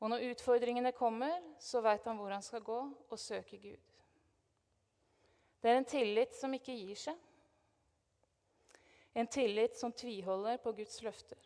Og 0.00 0.12
når 0.12 0.26
utfordringene 0.32 0.92
kommer, 0.92 1.40
så 1.62 1.80
veit 1.84 2.04
han 2.04 2.18
hvor 2.20 2.34
han 2.34 2.44
skal 2.44 2.64
gå 2.64 2.80
og 2.84 3.20
søke 3.20 3.58
Gud. 3.60 3.92
Det 5.62 5.72
er 5.72 5.80
en 5.80 5.88
tillit 5.88 6.36
som 6.36 6.52
ikke 6.54 6.76
gir 6.76 6.98
seg. 7.00 7.16
En 9.16 9.28
tillit 9.32 9.78
som 9.78 9.94
tviholder 9.96 10.60
på 10.60 10.74
Guds 10.76 11.00
løfter. 11.02 11.40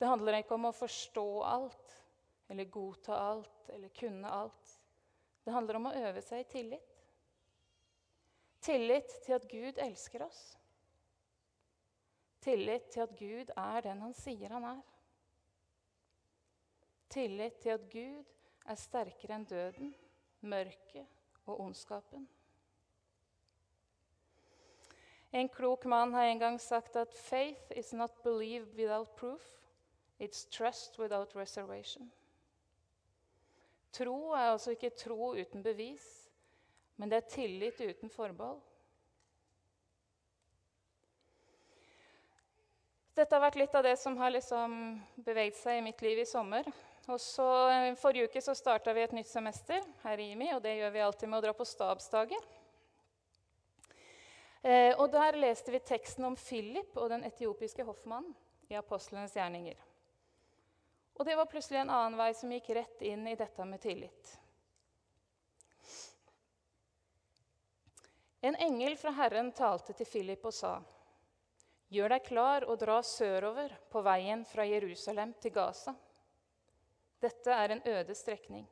Det 0.00 0.08
handler 0.08 0.40
ikke 0.40 0.56
om 0.56 0.68
å 0.68 0.76
forstå 0.76 1.28
alt 1.44 1.94
eller 2.48 2.72
godta 2.72 3.16
alt 3.16 3.70
eller 3.74 3.92
kunne 3.96 4.32
alt. 4.32 4.72
Det 5.44 5.54
handler 5.54 5.78
om 5.78 5.88
å 5.90 5.96
øve 6.08 6.22
seg 6.24 6.42
i 6.42 6.48
tillit. 6.50 6.92
Tillit 8.66 9.12
til 9.24 9.36
at 9.36 9.46
Gud 9.50 9.78
elsker 9.78 10.24
oss. 10.26 10.40
Tillit 12.46 12.82
til 12.94 13.00
at 13.00 13.14
Gud 13.18 13.48
er 13.56 13.80
den 13.82 14.00
han 14.04 14.12
sier 14.14 14.52
han 14.54 14.64
er. 14.68 14.82
Tillit 17.10 17.56
til 17.62 17.72
at 17.74 17.86
Gud 17.90 18.28
er 18.70 18.78
sterkere 18.78 19.34
enn 19.34 19.46
døden, 19.50 19.88
mørket 20.46 21.08
og 21.46 21.64
ondskapen. 21.64 22.28
En 25.34 25.50
klok 25.50 25.88
mann 25.90 26.14
har 26.14 26.30
en 26.30 26.38
gang 26.38 26.60
sagt 26.60 26.96
at 26.96 27.14
'faith 27.14 27.72
is 27.76 27.92
not 27.92 28.22
believe 28.22 28.66
without 28.78 29.10
proof, 29.16 29.42
it's 30.20 30.46
trust 30.50 30.98
without 30.98 31.34
reservation'. 31.36 32.10
Tro 33.92 34.30
er 34.30 34.52
altså 34.52 34.70
ikke 34.70 34.90
tro 34.90 35.34
uten 35.34 35.62
bevis, 35.62 36.30
men 36.96 37.10
det 37.10 37.16
er 37.16 37.28
tillit 37.28 37.80
uten 37.80 38.10
forbehold. 38.10 38.62
Dette 43.16 43.32
har 43.32 43.46
vært 43.46 43.56
litt 43.56 43.74
av 43.74 43.86
det 43.86 43.94
som 43.96 44.16
har 44.20 44.28
liksom 44.28 44.72
beveget 45.24 45.56
seg 45.56 45.78
i 45.78 45.84
mitt 45.86 46.02
liv 46.04 46.18
i 46.20 46.28
sommer. 46.28 46.66
Og 47.08 47.20
så, 47.22 47.46
eh, 47.70 47.94
Forrige 47.96 48.28
uke 48.28 48.40
så 48.44 48.52
starta 48.54 48.92
vi 48.92 49.00
et 49.00 49.12
nytt 49.16 49.30
semester 49.30 49.80
her 50.02 50.18
i 50.18 50.32
IMI, 50.32 50.50
og 50.52 50.62
det 50.62 50.74
gjør 50.76 50.92
vi 50.92 51.00
alltid 51.00 51.28
med 51.28 51.38
å 51.38 51.46
dra 51.46 51.52
på 51.56 51.64
stabsdager. 51.64 52.42
Eh, 54.62 54.92
og 54.98 55.10
Der 55.12 55.32
leste 55.32 55.72
vi 55.72 55.78
teksten 55.78 56.24
om 56.24 56.36
Philip 56.36 56.96
og 56.96 57.08
den 57.08 57.24
etiopiske 57.24 57.84
hoffmannen 57.84 58.34
i 58.68 58.74
apostlenes 58.74 59.32
gjerninger. 59.32 59.76
Og 61.16 61.24
det 61.24 61.36
var 61.36 61.46
plutselig 61.46 61.80
en 61.80 61.90
annen 61.90 62.18
vei 62.18 62.32
som 62.34 62.50
gikk 62.50 62.68
rett 62.68 63.02
inn 63.02 63.26
i 63.28 63.34
dette 63.34 63.64
med 63.64 63.80
tillit. 63.80 64.36
En 68.42 68.56
engel 68.56 68.96
fra 68.96 69.10
Herren 69.10 69.52
talte 69.52 69.92
til 69.96 70.06
Philip 70.06 70.44
og 70.44 70.52
sa.: 70.52 70.82
Gjør 71.86 72.16
deg 72.16 72.24
klar 72.26 72.64
og 72.66 72.80
dra 72.80 72.96
sørover 73.06 73.70
på 73.92 74.00
veien 74.02 74.42
fra 74.48 74.64
Jerusalem 74.66 75.36
til 75.38 75.52
Gaza. 75.54 75.94
Dette 77.22 77.52
er 77.54 77.72
en 77.72 77.82
øde 77.86 78.14
strekning. 78.14 78.66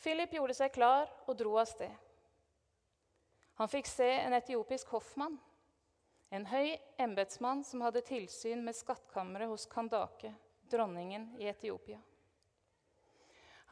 Philip 0.00 0.32
gjorde 0.32 0.56
seg 0.56 0.72
klar 0.72 1.10
og 1.26 1.36
dro 1.36 1.52
av 1.60 1.68
sted. 1.68 1.92
Han 3.60 3.68
fikk 3.72 3.88
se 3.88 4.08
en 4.08 4.36
etiopisk 4.36 4.90
hoffmann, 4.92 5.36
en 6.32 6.44
høy 6.48 6.74
embetsmann 7.00 7.62
som 7.64 7.84
hadde 7.84 8.04
tilsyn 8.04 8.64
med 8.64 8.76
skattkammeret 8.76 9.48
hos 9.48 9.68
Kandake, 9.70 10.32
dronningen 10.68 11.30
i 11.40 11.48
Etiopia. 11.48 12.00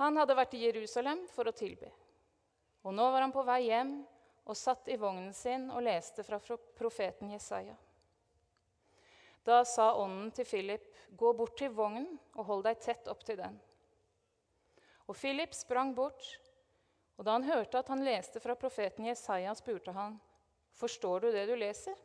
Han 0.00 0.16
hadde 0.20 0.37
vært 0.37 0.56
i 0.56 0.62
Jerusalem 0.64 1.25
for 1.32 1.49
å 1.49 1.56
tilbe, 1.56 1.90
og 2.84 2.96
nå 2.96 3.08
var 3.12 3.25
han 3.25 3.34
på 3.34 3.44
vei 3.49 3.61
hjem 3.68 3.96
og 4.44 4.56
satt 4.58 4.88
i 4.92 5.00
vognen 5.00 5.32
sin 5.37 5.70
og 5.73 5.84
leste 5.84 6.25
fra 6.25 6.40
profeten 6.76 7.32
Jesaja. 7.32 7.76
Da 9.44 9.64
sa 9.64 9.92
ånden 10.00 10.30
til 10.32 10.44
Philip, 10.44 10.84
'Gå 11.10 11.32
bort 11.36 11.56
til 11.58 11.70
vognen 11.70 12.18
og 12.34 12.44
hold 12.44 12.64
deg 12.64 12.80
tett 12.80 13.08
opp 13.08 13.24
til 13.24 13.36
den.' 13.36 13.60
Og 15.08 15.16
Philip 15.16 15.52
sprang 15.54 15.94
bort, 15.94 16.40
og 17.18 17.24
da 17.24 17.32
han 17.36 17.44
hørte 17.44 17.78
at 17.78 17.88
han 17.88 18.04
leste 18.04 18.40
fra 18.40 18.54
profeten 18.54 19.04
Jesaja, 19.04 19.54
spurte 19.54 19.92
han, 19.92 20.20
'Forstår 20.72 21.20
du 21.20 21.30
det 21.32 21.46
du 21.48 21.54
leser?' 21.54 21.98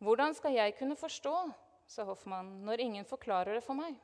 'Hvordan 0.00 0.34
skal 0.34 0.52
jeg 0.52 0.76
kunne 0.78 0.96
forstå', 0.96 1.52
sa 1.86 2.04
hoffmannen, 2.04 2.64
'når 2.64 2.80
ingen 2.80 3.04
forklarer 3.04 3.54
det 3.54 3.64
for 3.64 3.74
meg?' 3.74 4.00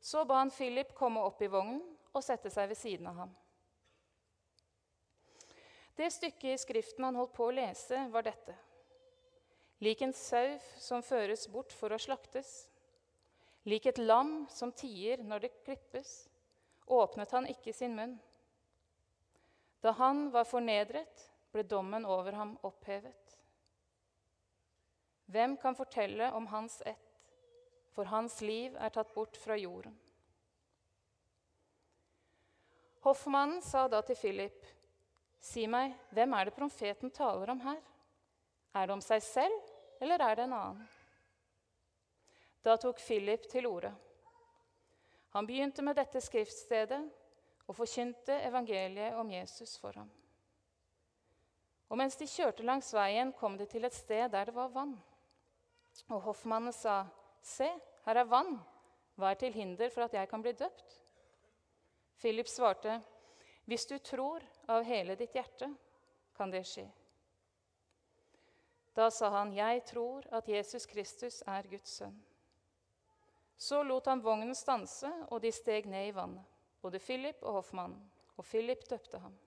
Så 0.00 0.24
ba 0.24 0.34
han 0.34 0.50
Philip 0.50 0.94
komme 0.94 1.20
opp 1.20 1.42
i 1.42 1.46
vognen 1.46 1.96
og 2.12 2.24
sette 2.24 2.50
seg 2.50 2.68
ved 2.68 2.76
siden 2.76 3.06
av 3.06 3.14
ham. 3.14 3.36
Det 5.96 6.12
stykket 6.12 6.54
i 6.54 6.58
Skriften 6.58 7.04
han 7.04 7.14
holdt 7.14 7.34
på 7.36 7.46
å 7.46 7.54
lese, 7.54 8.08
var 8.10 8.22
dette. 8.22 8.56
Lik 9.82 10.02
en 10.02 10.12
sau 10.14 10.58
som 10.78 11.02
føres 11.02 11.48
bort 11.50 11.72
for 11.74 11.90
å 11.90 11.98
slaktes, 11.98 12.68
lik 13.66 13.88
et 13.90 13.98
lam 13.98 14.44
som 14.50 14.70
tier 14.70 15.22
når 15.26 15.42
det 15.42 15.56
klippes, 15.64 16.12
åpnet 16.86 17.34
han 17.34 17.48
ikke 17.50 17.74
sin 17.74 17.96
munn. 17.98 18.14
Da 19.82 19.90
han 19.98 20.28
var 20.30 20.46
fornedret, 20.46 21.26
ble 21.52 21.64
dommen 21.66 22.06
over 22.06 22.38
ham 22.38 22.54
opphevet. 22.62 23.34
Hvem 25.32 25.56
kan 25.58 25.74
fortelle 25.74 26.30
om 26.36 26.46
hans 26.52 26.78
ett, 26.86 27.18
for 27.92 28.06
hans 28.08 28.38
liv 28.40 28.76
er 28.78 28.94
tatt 28.94 29.10
bort 29.16 29.36
fra 29.36 29.58
jorden? 29.58 29.98
Hoffmannen 33.02 33.58
sa 33.66 33.88
da 33.90 33.98
til 34.06 34.16
Philip, 34.16 34.62
Si 35.42 35.64
meg, 35.66 35.96
hvem 36.14 36.36
er 36.38 36.46
det 36.46 36.54
profeten 36.54 37.10
taler 37.10 37.50
om 37.50 37.60
her? 37.64 37.80
Er 38.78 38.86
det 38.86 38.94
om 38.94 39.00
seg 39.02 39.24
selv, 39.26 39.71
eller 40.02 40.22
er 40.22 40.36
det 40.36 40.48
en 40.48 40.56
annen? 40.56 40.88
Da 42.62 42.74
tok 42.78 42.98
Philip 43.02 43.46
til 43.50 43.66
orde. 43.66 43.92
Han 45.32 45.46
begynte 45.46 45.82
med 45.82 45.96
dette 45.96 46.20
skriftstedet 46.20 47.00
og 47.66 47.76
forkynte 47.78 48.36
evangeliet 48.44 49.16
om 49.18 49.30
Jesus 49.30 49.76
for 49.80 49.94
ham. 49.96 50.10
Og 51.88 51.98
mens 52.00 52.16
de 52.16 52.26
kjørte 52.28 52.64
langs 52.66 52.90
veien, 52.94 53.32
kom 53.36 53.56
de 53.58 53.66
til 53.68 53.84
et 53.84 53.94
sted 53.94 54.30
der 54.32 54.48
det 54.48 54.54
var 54.56 54.72
vann. 54.72 54.94
Og 56.08 56.22
hoffmannen 56.24 56.72
sa, 56.72 57.06
'Se, 57.42 57.68
her 58.06 58.16
er 58.16 58.24
vann. 58.24 58.60
Hva 59.16 59.30
er 59.30 59.34
til 59.34 59.52
hinder 59.52 59.88
for 59.90 60.02
at 60.02 60.14
jeg 60.14 60.28
kan 60.28 60.42
bli 60.42 60.52
døpt?' 60.52 61.02
Philip 62.18 62.48
svarte, 62.48 63.02
hvis 63.64 63.86
du 63.86 63.98
tror 63.98 64.42
av 64.68 64.84
hele 64.84 65.14
ditt 65.14 65.32
hjerte, 65.32 65.74
kan 66.36 66.50
det 66.50 66.66
skje. 66.66 66.86
Da 68.94 69.10
sa 69.10 69.28
han, 69.28 69.52
'Jeg 69.52 69.84
tror 69.84 70.26
at 70.30 70.48
Jesus 70.48 70.86
Kristus 70.86 71.42
er 71.46 71.62
Guds 71.62 72.00
sønn'. 72.00 72.22
Så 73.56 73.82
lot 73.82 74.06
han 74.06 74.20
vognen 74.20 74.54
stanse, 74.54 75.10
og 75.30 75.40
de 75.40 75.52
steg 75.52 75.86
ned 75.86 76.08
i 76.08 76.14
vannet, 76.14 76.44
både 76.82 76.98
Philip 76.98 77.42
og 77.42 77.52
hoffmannen, 77.52 78.10
og 78.36 78.44
Philip 78.44 78.88
døpte 78.90 79.18
ham. 79.18 79.38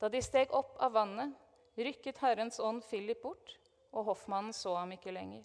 Da 0.00 0.08
de 0.08 0.22
steg 0.22 0.52
opp 0.54 0.76
av 0.80 0.92
vannet, 0.92 1.34
rykket 1.76 2.18
Herrens 2.18 2.60
ånd 2.60 2.84
Philip 2.86 3.22
bort, 3.22 3.58
og 3.92 4.04
hoffmannen 4.04 4.52
så 4.52 4.76
ham 4.76 4.92
ikke 4.92 5.12
lenger, 5.12 5.44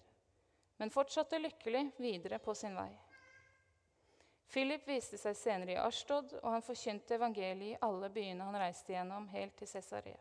men 0.78 0.90
fortsatte 0.90 1.38
lykkelig 1.38 1.92
videre 1.98 2.38
på 2.38 2.54
sin 2.54 2.76
vei. 2.76 2.92
Philip 4.52 4.88
viste 4.88 5.18
seg 5.18 5.36
senere 5.36 5.72
i 5.72 5.80
Ashtod, 5.80 6.34
og 6.42 6.50
han 6.52 6.62
forkynte 6.62 7.16
evangeliet 7.16 7.72
i 7.72 7.80
alle 7.82 8.10
byene 8.12 8.44
han 8.44 8.60
reiste 8.60 8.92
gjennom, 8.92 9.28
helt 9.32 9.56
til 9.56 9.68
Cesarea. 9.68 10.20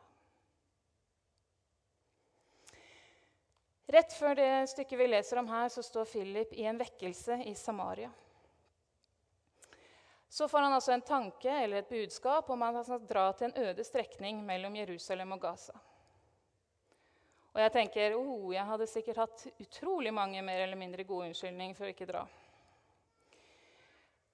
Rett 3.91 4.13
før 4.15 4.37
det 4.39 4.49
stykket 4.71 4.99
vi 4.99 5.07
leser 5.09 5.41
om 5.41 5.49
her, 5.51 5.67
så 5.69 5.83
står 5.83 6.05
Philip 6.07 6.53
i 6.55 6.63
en 6.69 6.77
vekkelse 6.79 7.41
i 7.49 7.55
Samaria. 7.59 8.11
Så 10.31 10.47
får 10.47 10.63
han 10.63 10.73
altså 10.77 10.93
en 10.95 11.03
tanke 11.03 11.51
eller 11.51 11.81
et 11.81 11.89
budskap 11.89 12.49
om 12.49 12.61
at 12.63 12.77
han 12.77 12.85
skal 12.87 13.01
dra 13.09 13.25
til 13.35 13.49
en 13.49 13.65
øde 13.67 13.83
strekning 13.83 14.39
mellom 14.47 14.77
Jerusalem 14.79 15.35
og 15.35 15.41
Gaza. 15.43 15.75
Og 17.51 17.59
jeg 17.59 17.73
tenker 17.75 18.15
oh, 18.15 18.47
jeg 18.55 18.63
hadde 18.63 18.87
sikkert 18.87 19.19
hatt 19.25 19.43
utrolig 19.59 20.13
mange 20.15 20.39
mer 20.39 20.63
eller 20.63 20.79
mindre 20.79 21.03
gode 21.03 21.27
unnskyldninger 21.33 21.75
for 21.75 21.89
å 21.89 21.91
ikke 21.91 22.07
dra. 22.07 22.23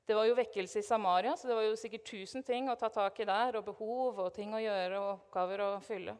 Det 0.05 0.15
var 0.15 0.29
jo 0.29 0.37
vekkelse 0.37 0.85
i 0.85 0.85
Samaria, 0.85 1.33
så 1.33 1.49
det 1.49 1.57
var 1.57 1.65
jo 1.65 1.75
sikkert 1.81 2.05
tusen 2.05 2.45
ting 2.45 2.69
å 2.69 2.77
ta 2.77 2.93
tak 2.93 3.17
i 3.19 3.25
der, 3.27 3.57
og 3.57 3.65
behov 3.65 4.21
og 4.21 4.33
ting 4.37 4.53
å 4.53 4.61
gjøre 4.61 5.01
og 5.01 5.13
oppgaver 5.15 5.65
å 5.65 5.71
fylle. 5.81 6.13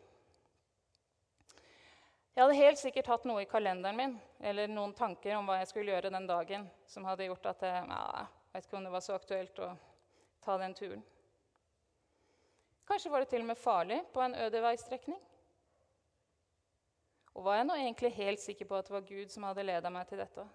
Jeg 2.38 2.44
hadde 2.46 2.58
helt 2.60 2.78
sikkert 2.78 3.08
hatt 3.10 3.24
noe 3.26 3.42
i 3.42 3.48
kalenderen 3.50 3.98
min 3.98 4.12
eller 4.46 4.70
noen 4.70 4.92
tanker 4.94 5.34
om 5.40 5.48
hva 5.50 5.56
jeg 5.58 5.72
skulle 5.72 5.90
gjøre 5.90 6.12
den 6.14 6.28
dagen, 6.30 6.68
som 6.86 7.08
hadde 7.10 7.26
gjort 7.26 7.48
at 7.50 7.66
jeg, 7.66 7.80
ja, 7.90 8.28
vet 8.54 8.68
ikke 8.68 8.78
om 8.78 8.86
det 8.86 8.92
var 8.94 9.02
så 9.02 9.16
aktuelt 9.18 9.62
å 9.66 9.72
ta 10.46 10.60
den 10.62 10.76
turen. 10.78 11.02
Kanskje 12.86 13.10
var 13.10 13.26
det 13.26 13.32
til 13.34 13.42
og 13.42 13.50
med 13.50 13.58
farlig 13.58 14.00
på 14.14 14.22
en 14.22 14.38
øde 14.38 14.62
veistrekning. 14.68 15.18
Og 17.34 17.50
var 17.50 17.58
jeg 17.58 17.70
nå 17.72 17.82
egentlig 17.82 18.16
helt 18.22 18.46
sikker 18.46 18.70
på 18.70 18.78
at 18.78 18.86
det 18.86 18.98
var 19.00 19.10
Gud 19.10 19.34
som 19.34 19.50
hadde 19.50 19.66
leda 19.66 19.96
meg 19.98 20.06
til 20.06 20.22
dette? 20.22 20.46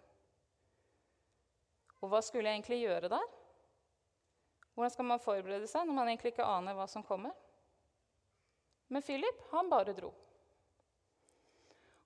Og 1.98 2.14
hva 2.14 2.22
skulle 2.22 2.46
jeg 2.46 2.62
egentlig 2.62 2.84
gjøre 2.84 3.10
der? 3.10 3.30
Hvordan 4.70 4.94
skal 5.00 5.10
man 5.10 5.26
forberede 5.26 5.66
seg 5.66 5.90
når 5.90 5.98
man 5.98 6.14
egentlig 6.14 6.36
ikke 6.36 6.46
aner 6.46 6.78
hva 6.78 6.86
som 6.86 7.02
kommer? 7.02 7.34
Men 8.86 9.02
Philip, 9.02 9.48
han 9.50 9.66
bare 9.66 9.98
dro. 9.98 10.14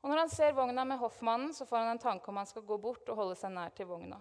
Og 0.07 0.11
Når 0.13 0.21
han 0.21 0.29
ser 0.31 0.53
vogna 0.55 0.85
med 0.87 1.01
hoffmannen, 1.01 1.51
så 1.51 1.65
får 1.67 1.81
han 1.83 1.89
en 1.97 1.99
tanke 1.99 2.31
om 2.31 2.37
han 2.39 2.47
skal 2.47 2.63
gå 2.63 2.77
bort 2.79 3.09
og 3.11 3.17
holde 3.19 3.35
seg 3.35 3.51
nær 3.51 3.73
til 3.75 3.89
vogna. 3.91 4.21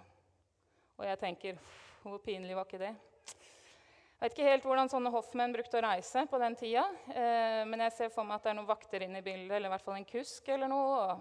Og 0.97 1.03
jeg 1.05 1.19
tenker 1.21 1.59
hvor 2.01 2.17
pinlig 2.25 2.55
var 2.57 2.65
ikke 2.65 2.79
det? 2.81 2.89
Jeg 2.89 4.23
vet 4.23 4.33
ikke 4.33 4.47
helt 4.47 4.65
hvordan 4.65 4.89
sånne 4.89 5.11
hoffmenn 5.13 5.53
brukte 5.53 5.77
å 5.77 5.83
reise 5.85 6.23
på 6.31 6.39
den 6.41 6.57
tida. 6.57 6.87
Eh, 7.13 7.61
men 7.69 7.83
jeg 7.85 7.93
ser 7.93 8.09
for 8.15 8.25
meg 8.25 8.39
at 8.39 8.47
det 8.47 8.51
er 8.55 8.57
noen 8.57 8.69
vakter 8.71 9.05
inne 9.05 9.21
i 9.21 9.27
bildet, 9.27 9.51
eller 9.51 9.69
i 9.69 9.73
hvert 9.75 9.85
fall 9.85 9.99
en 9.99 10.07
kusk 10.09 10.49
eller 10.55 10.73
noe. 10.73 11.19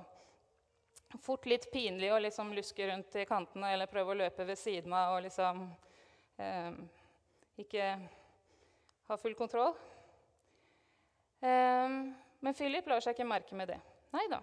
Fort 1.20 1.44
litt 1.50 1.68
pinlig 1.74 2.08
å 2.14 2.22
liksom 2.24 2.56
luske 2.56 2.88
rundt 2.88 3.20
i 3.20 3.26
kantene 3.28 3.74
eller 3.74 3.92
prøve 3.92 4.16
å 4.16 4.18
løpe 4.22 4.48
ved 4.48 4.56
siden 4.62 4.96
av 4.96 5.18
og 5.18 5.26
liksom 5.26 5.60
eh, 6.40 6.80
ikke 7.66 7.92
ha 9.12 9.20
full 9.20 9.36
kontroll. 9.36 9.76
Eh, 11.44 12.00
men 12.40 12.56
Philip 12.56 12.88
lar 12.88 13.04
seg 13.04 13.12
ikke 13.12 13.28
merke 13.28 13.60
med 13.60 13.74
det. 13.74 13.80
Nei 14.16 14.24
da. 14.32 14.40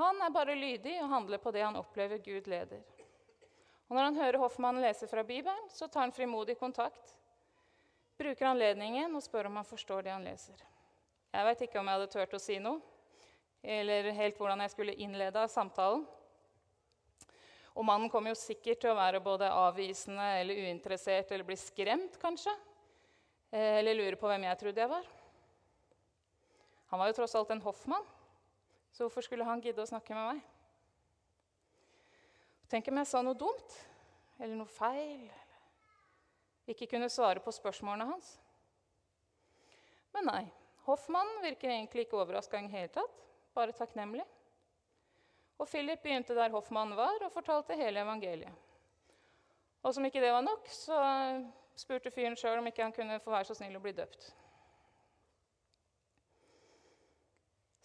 Han 0.00 0.22
er 0.24 0.32
bare 0.32 0.56
lydig 0.56 0.94
og 1.02 1.10
handler 1.12 1.40
på 1.42 1.52
det 1.52 1.60
han 1.60 1.76
opplever 1.76 2.22
Gud 2.24 2.46
leder. 2.48 2.80
Og 3.90 3.96
Når 3.96 4.06
han 4.06 4.16
hører 4.16 4.38
hoffmannen 4.40 4.84
lese 4.84 5.08
fra 5.10 5.22
Bibelen, 5.26 5.66
så 5.68 5.88
tar 5.88 6.06
han 6.06 6.14
frimodig 6.14 6.54
kontakt. 6.58 7.16
Bruker 8.16 8.46
anledningen 8.48 9.12
og 9.16 9.24
spør 9.24 9.50
om 9.50 9.58
han 9.58 9.66
forstår 9.66 10.06
det 10.06 10.14
han 10.14 10.24
leser. 10.24 10.62
Jeg 11.34 11.46
vet 11.46 11.64
ikke 11.66 11.80
om 11.80 11.90
jeg 11.90 11.98
hadde 11.98 12.12
turt 12.14 12.36
å 12.36 12.40
si 12.40 12.56
noe, 12.62 12.80
eller 13.60 14.08
helt 14.16 14.38
hvordan 14.40 14.62
jeg 14.64 14.72
skulle 14.72 14.94
innlede 15.04 15.42
samtalen. 15.52 16.06
Og 17.76 17.86
mannen 17.86 18.10
kommer 18.10 18.32
jo 18.32 18.38
sikkert 18.38 18.80
til 18.82 18.92
å 18.92 18.98
være 18.98 19.20
både 19.24 19.50
avvisende 19.52 20.26
eller 20.40 20.62
uinteressert 20.64 21.30
eller 21.30 21.46
bli 21.48 21.58
skremt, 21.60 22.16
kanskje. 22.22 22.54
Eh, 23.52 23.76
eller 23.82 23.98
lure 23.98 24.18
på 24.18 24.30
hvem 24.30 24.48
jeg 24.48 24.62
trodde 24.62 24.82
jeg 24.82 24.92
var. 24.94 25.12
Han 26.90 27.02
var 27.02 27.12
jo 27.12 27.18
tross 27.20 27.36
alt 27.38 27.52
en 27.54 27.62
hoffmann. 27.62 28.08
Så 28.90 29.04
hvorfor 29.04 29.24
skulle 29.24 29.46
han 29.46 29.62
gidde 29.62 29.82
å 29.82 29.88
snakke 29.88 30.16
med 30.16 30.34
meg? 30.34 30.42
Tenk 32.70 32.90
om 32.90 33.00
jeg 33.00 33.10
sa 33.10 33.22
noe 33.26 33.38
dumt 33.38 33.76
eller 34.40 34.54
noe 34.56 34.70
feil, 34.70 35.26
eller 35.26 36.74
ikke 36.74 36.88
kunne 36.92 37.10
svare 37.12 37.42
på 37.42 37.52
spørsmålene 37.52 38.06
hans. 38.12 38.32
Men 40.14 40.28
nei, 40.30 40.42
hoffmannen 40.86 41.42
virker 41.44 41.70
egentlig 41.70 42.06
ikke 42.06 42.20
overraska 42.22 42.58
i 42.58 42.66
det 42.66 42.74
hele 42.74 42.92
tatt, 42.94 43.24
bare 43.54 43.74
takknemlig. 43.76 44.24
Og 45.60 45.68
Philip 45.68 46.00
begynte 46.02 46.34
der 46.34 46.54
hoffmannen 46.54 46.96
var, 46.96 47.18
og 47.26 47.34
fortalte 47.34 47.76
hele 47.76 48.00
evangeliet. 48.00 48.68
Og 49.82 49.94
som 49.94 50.04
ikke 50.04 50.22
det 50.22 50.32
var 50.32 50.44
nok, 50.44 50.68
så 50.72 50.96
spurte 51.76 52.12
fyren 52.12 52.36
sjøl 52.36 52.60
om 52.60 52.68
ikke 52.68 52.84
han 52.84 52.94
kunne 52.96 53.20
få 53.20 53.32
være 53.32 53.48
så 53.48 53.56
snill 53.56 53.76
å 53.76 53.82
bli 53.84 53.92
døpt. 53.96 54.30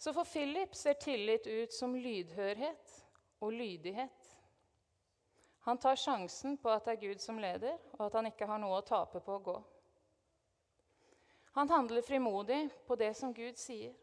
Så 0.06 0.12
for 0.12 0.24
Philip 0.24 0.74
ser 0.74 0.94
tillit 0.94 1.46
ut 1.46 1.72
som 1.72 1.96
lydhørhet 1.96 2.90
og 3.42 3.52
lydighet. 3.52 4.28
Han 5.66 5.80
tar 5.82 5.98
sjansen 5.98 6.54
på 6.62 6.70
at 6.70 6.86
det 6.86 6.92
er 6.92 7.00
Gud 7.00 7.24
som 7.24 7.40
leder, 7.42 7.74
og 7.96 8.04
at 8.06 8.14
han 8.14 8.28
ikke 8.30 8.46
har 8.46 8.62
noe 8.62 8.78
å 8.78 8.84
tape 8.86 9.18
på 9.18 9.34
å 9.34 9.42
gå. 9.48 9.56
Han 11.58 11.74
handler 11.74 12.06
frimodig 12.06 12.60
på 12.86 12.94
det 13.02 13.10
som 13.18 13.34
Gud 13.34 13.58
sier, 13.58 13.98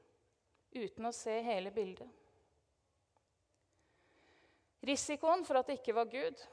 uten 0.76 1.08
å 1.08 1.16
se 1.16 1.39
hele 1.39 1.72
bildet. 1.72 2.12
Risikoen 4.84 5.48
for 5.48 5.63
at 5.63 5.72
det 5.72 5.80
ikke 5.80 5.96
var 6.04 6.12
Gud, 6.12 6.48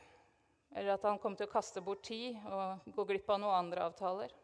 eller 0.76 0.94
at 0.94 1.10
han 1.10 1.18
kom 1.18 1.34
til 1.34 1.50
å 1.50 1.56
kaste 1.58 1.82
bort 1.82 2.06
tid 2.06 2.38
og 2.46 2.92
gå 2.94 3.10
glipp 3.10 3.34
av 3.34 3.42
noen 3.42 3.64
andre 3.64 3.90
avtaler, 3.90 4.42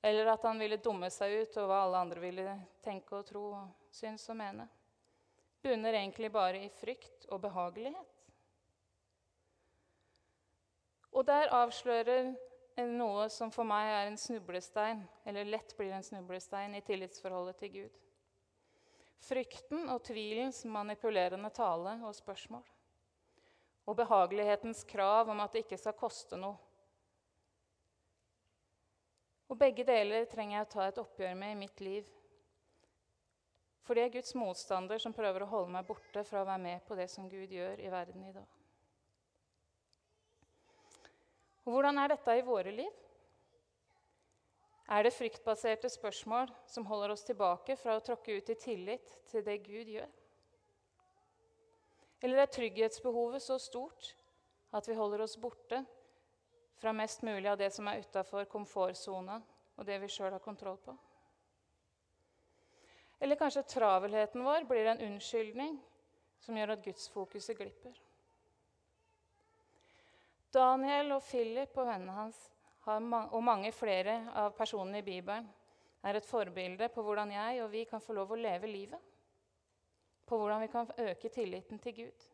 eller 0.00 0.38
at 0.38 0.48
han 0.48 0.56
ville 0.56 0.80
dumme 0.80 1.12
seg 1.12 1.42
ut 1.42 1.58
over 1.60 1.74
hva 1.74 1.82
alle 1.84 2.06
andre 2.08 2.30
ville 2.30 2.62
tenke 2.80 3.20
og 3.20 3.28
tro 3.28 3.50
og 3.52 3.82
synes 3.96 4.26
og 4.30 4.38
mene. 4.38 4.66
Bunner 5.64 5.96
egentlig 5.98 6.30
bare 6.32 6.60
i 6.66 6.72
frykt 6.72 7.26
og 7.32 7.40
behagelighet. 7.46 8.12
Og 11.16 11.24
der 11.26 11.48
avslører 11.56 12.34
noe 12.92 13.30
som 13.32 13.50
for 13.54 13.64
meg 13.64 13.88
er 13.88 14.10
en 14.10 14.18
snublestein, 14.20 15.00
eller 15.24 15.48
lett 15.48 15.72
blir 15.78 15.94
en 15.96 16.04
snublestein 16.04 16.76
i 16.76 16.84
tillitsforholdet 16.84 17.56
til 17.62 17.72
Gud. 17.78 18.02
Frykten 19.26 19.88
og 19.88 20.04
tvilens 20.04 20.60
manipulerende 20.68 21.48
tale 21.56 21.96
og 22.04 22.14
spørsmål. 22.14 22.66
Og 23.86 23.96
behagelighetens 23.96 24.84
krav 24.84 25.30
om 25.32 25.40
at 25.40 25.54
det 25.54 25.64
ikke 25.64 25.80
skal 25.80 25.96
koste 25.96 26.36
noe 26.36 26.58
og 29.46 29.58
begge 29.58 29.84
deler 29.86 30.26
trenger 30.30 30.58
jeg 30.58 30.66
å 30.66 30.70
ta 30.72 30.86
et 30.88 30.98
oppgjør 30.98 31.34
med 31.38 31.54
i 31.54 31.58
mitt 31.60 31.82
liv. 31.84 32.06
For 33.86 33.94
det 33.94 34.02
er 34.02 34.14
Guds 34.16 34.34
motstander 34.34 34.98
som 34.98 35.14
prøver 35.14 35.44
å 35.44 35.50
holde 35.50 35.70
meg 35.76 35.86
borte 35.86 36.24
fra 36.26 36.42
å 36.42 36.48
være 36.48 36.62
med 36.64 36.86
på 36.88 36.98
det 36.98 37.06
som 37.12 37.28
Gud 37.30 37.52
gjør 37.54 37.78
i 37.78 37.90
verden 37.92 38.24
i 38.26 38.34
dag. 38.34 38.56
Og 41.66 41.74
hvordan 41.74 41.98
er 42.02 42.10
dette 42.10 42.34
i 42.34 42.44
våre 42.46 42.74
liv? 42.74 43.02
Er 44.90 45.02
det 45.02 45.14
fryktbaserte 45.14 45.90
spørsmål 45.90 46.50
som 46.70 46.86
holder 46.86 47.14
oss 47.14 47.24
tilbake 47.26 47.74
fra 47.78 47.96
å 47.98 48.02
tråkke 48.06 48.38
ut 48.38 48.50
i 48.50 48.58
tillit 48.58 49.16
til 49.30 49.46
det 49.46 49.58
Gud 49.66 49.90
gjør? 49.90 50.10
Eller 52.22 52.42
er 52.42 52.50
trygghetsbehovet 52.50 53.42
så 53.42 53.58
stort 53.62 54.12
at 54.74 54.86
vi 54.88 54.98
holder 54.98 55.22
oss 55.26 55.38
borte 55.38 55.82
fra 56.78 56.94
mest 56.94 57.22
mulig 57.26 57.50
av 57.50 57.58
det 57.58 57.70
som 57.74 57.86
er 57.90 58.02
utafor 58.02 58.46
komfortsona, 58.50 59.40
og 59.76 59.86
det 59.86 59.98
vi 60.02 60.10
sjøl 60.10 60.32
har 60.32 60.42
kontroll 60.42 60.78
på. 60.82 60.94
Eller 63.18 63.36
kanskje 63.40 63.62
travelheten 63.62 64.44
vår 64.44 64.64
blir 64.68 64.86
en 64.86 65.00
unnskyldning 65.00 65.78
som 66.40 66.56
gjør 66.56 66.74
at 66.76 66.84
gudsfokuset 66.84 67.56
glipper. 67.58 67.96
Daniel 70.52 71.16
og 71.16 71.24
Philip 71.24 71.74
og 71.76 71.88
vennene 71.88 72.16
hans 72.16 72.38
og 72.86 73.42
mange 73.42 73.72
flere 73.74 74.20
av 74.38 74.52
personene 74.54 75.00
i 75.00 75.06
Bibelen 75.06 75.48
er 76.06 76.18
et 76.18 76.28
forbilde 76.28 76.86
på 76.94 77.02
hvordan 77.02 77.32
jeg 77.34 77.62
og 77.64 77.72
vi 77.72 77.82
kan 77.88 78.02
få 78.02 78.14
lov 78.14 78.32
å 78.32 78.38
leve 78.38 78.70
livet. 78.70 79.00
På 80.26 80.38
hvordan 80.38 80.62
vi 80.62 80.70
kan 80.70 80.90
øke 80.98 81.28
tilliten 81.34 81.80
til 81.82 81.94
Gud. 81.96 82.26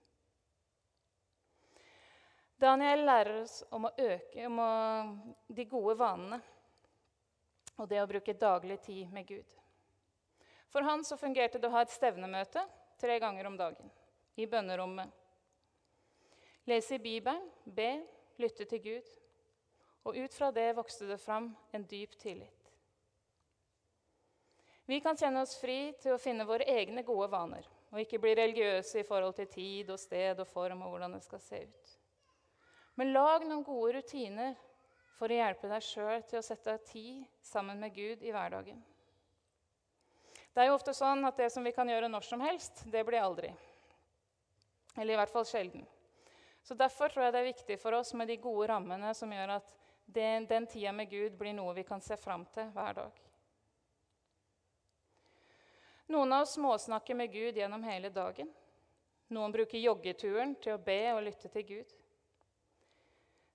Daniel 2.60 3.06
lærer 3.08 3.40
oss 3.40 3.62
om 3.74 3.88
å 3.88 3.94
øke 3.98 4.46
om 4.46 4.60
å, 4.62 4.72
de 5.48 5.64
gode 5.66 5.96
vanene 5.98 6.38
og 7.80 7.88
det 7.90 7.98
å 8.02 8.06
bruke 8.06 8.36
daglig 8.38 8.78
tid 8.84 9.10
med 9.10 9.26
Gud. 9.26 9.56
For 10.72 10.86
han 10.88 11.04
så 11.04 11.18
fungerte 11.20 11.60
det 11.60 11.68
å 11.68 11.74
ha 11.74 11.82
et 11.84 11.92
stevnemøte 11.92 12.62
tre 13.00 13.18
ganger 13.20 13.48
om 13.50 13.58
dagen 13.60 13.90
i 14.40 14.46
bønnerommet. 14.48 15.10
Lese 16.70 16.96
i 16.96 17.02
Bibelen, 17.02 17.42
be, 17.64 17.90
lytte 18.40 18.64
til 18.70 18.80
Gud. 18.82 19.14
Og 20.08 20.16
ut 20.18 20.34
fra 20.34 20.50
det 20.54 20.70
vokste 20.74 21.06
det 21.10 21.20
fram 21.20 21.52
en 21.74 21.84
dyp 21.86 22.16
tillit. 22.18 22.70
Vi 24.88 24.98
kan 25.00 25.16
kjenne 25.18 25.44
oss 25.44 25.54
fri 25.60 25.92
til 26.02 26.16
å 26.16 26.20
finne 26.20 26.46
våre 26.48 26.66
egne 26.66 27.04
gode 27.06 27.28
vaner 27.30 27.68
og 27.92 28.00
ikke 28.00 28.18
bli 28.22 28.32
religiøse 28.34 29.02
i 29.02 29.06
forhold 29.06 29.36
til 29.36 29.50
tid 29.52 29.90
og 29.92 30.00
sted 30.00 30.40
og 30.40 30.48
form 30.48 30.82
og 30.82 30.94
hvordan 30.94 31.14
det 31.14 31.22
skal 31.24 31.42
se 31.44 31.60
ut. 31.68 31.92
Men 32.96 33.12
lag 33.12 33.44
noen 33.46 33.64
gode 33.64 33.98
rutiner 33.98 34.56
for 35.18 35.30
å 35.30 35.38
hjelpe 35.38 35.70
deg 35.70 35.84
sjøl 35.86 36.24
til 36.28 36.40
å 36.40 36.44
sette 36.44 36.74
av 36.74 36.82
tid 36.88 37.22
sammen 37.44 37.78
med 37.80 37.94
Gud 37.94 38.24
i 38.24 38.32
hverdagen. 38.34 38.80
Det 40.52 40.60
er 40.60 40.68
jo 40.68 40.76
ofte 40.76 40.92
sånn 40.92 41.24
at 41.24 41.38
det 41.40 41.48
som 41.52 41.64
vi 41.64 41.72
kan 41.72 41.88
gjøre 41.88 42.10
når 42.12 42.26
som 42.26 42.42
helst, 42.44 42.84
det 42.92 43.04
blir 43.08 43.22
aldri. 43.24 43.52
Eller 44.98 45.14
i 45.14 45.20
hvert 45.22 45.32
fall 45.32 45.46
sjelden. 45.48 45.86
Så 46.62 46.76
Derfor 46.78 47.08
tror 47.08 47.24
jeg 47.24 47.34
det 47.34 47.40
er 47.40 47.48
viktig 47.48 47.78
for 47.80 47.96
oss 47.96 48.12
med 48.14 48.28
de 48.28 48.36
gode 48.36 48.68
rammene 48.70 49.14
som 49.16 49.32
gjør 49.32 49.56
at 49.56 49.72
den, 50.04 50.46
den 50.46 50.66
tida 50.66 50.92
med 50.92 51.10
Gud 51.10 51.38
blir 51.38 51.56
noe 51.56 51.74
vi 51.74 51.86
kan 51.88 52.04
se 52.04 52.16
fram 52.20 52.44
til 52.54 52.68
hver 52.74 52.98
dag. 53.00 53.22
Noen 56.12 56.36
av 56.36 56.44
oss 56.44 56.58
småsnakker 56.58 57.16
med 57.16 57.32
Gud 57.32 57.56
gjennom 57.56 57.82
hele 57.88 58.10
dagen. 58.12 58.50
Noen 59.32 59.52
bruker 59.54 59.80
joggeturen 59.80 60.54
til 60.60 60.76
å 60.76 60.82
be 60.82 61.00
og 61.14 61.22
lytte 61.24 61.48
til 61.48 61.64
Gud. 61.64 61.96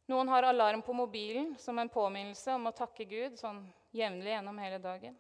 Noen 0.10 0.32
har 0.32 0.48
alarm 0.48 0.82
på 0.82 0.96
mobilen 0.96 1.54
som 1.60 1.78
en 1.80 1.92
påminnelse 1.92 2.56
om 2.56 2.70
å 2.70 2.76
takke 2.76 3.06
Gud 3.06 3.38
sånn 3.38 3.62
jevnlig 3.94 4.32
gjennom 4.32 4.60
hele 4.64 4.80
dagen. 4.82 5.18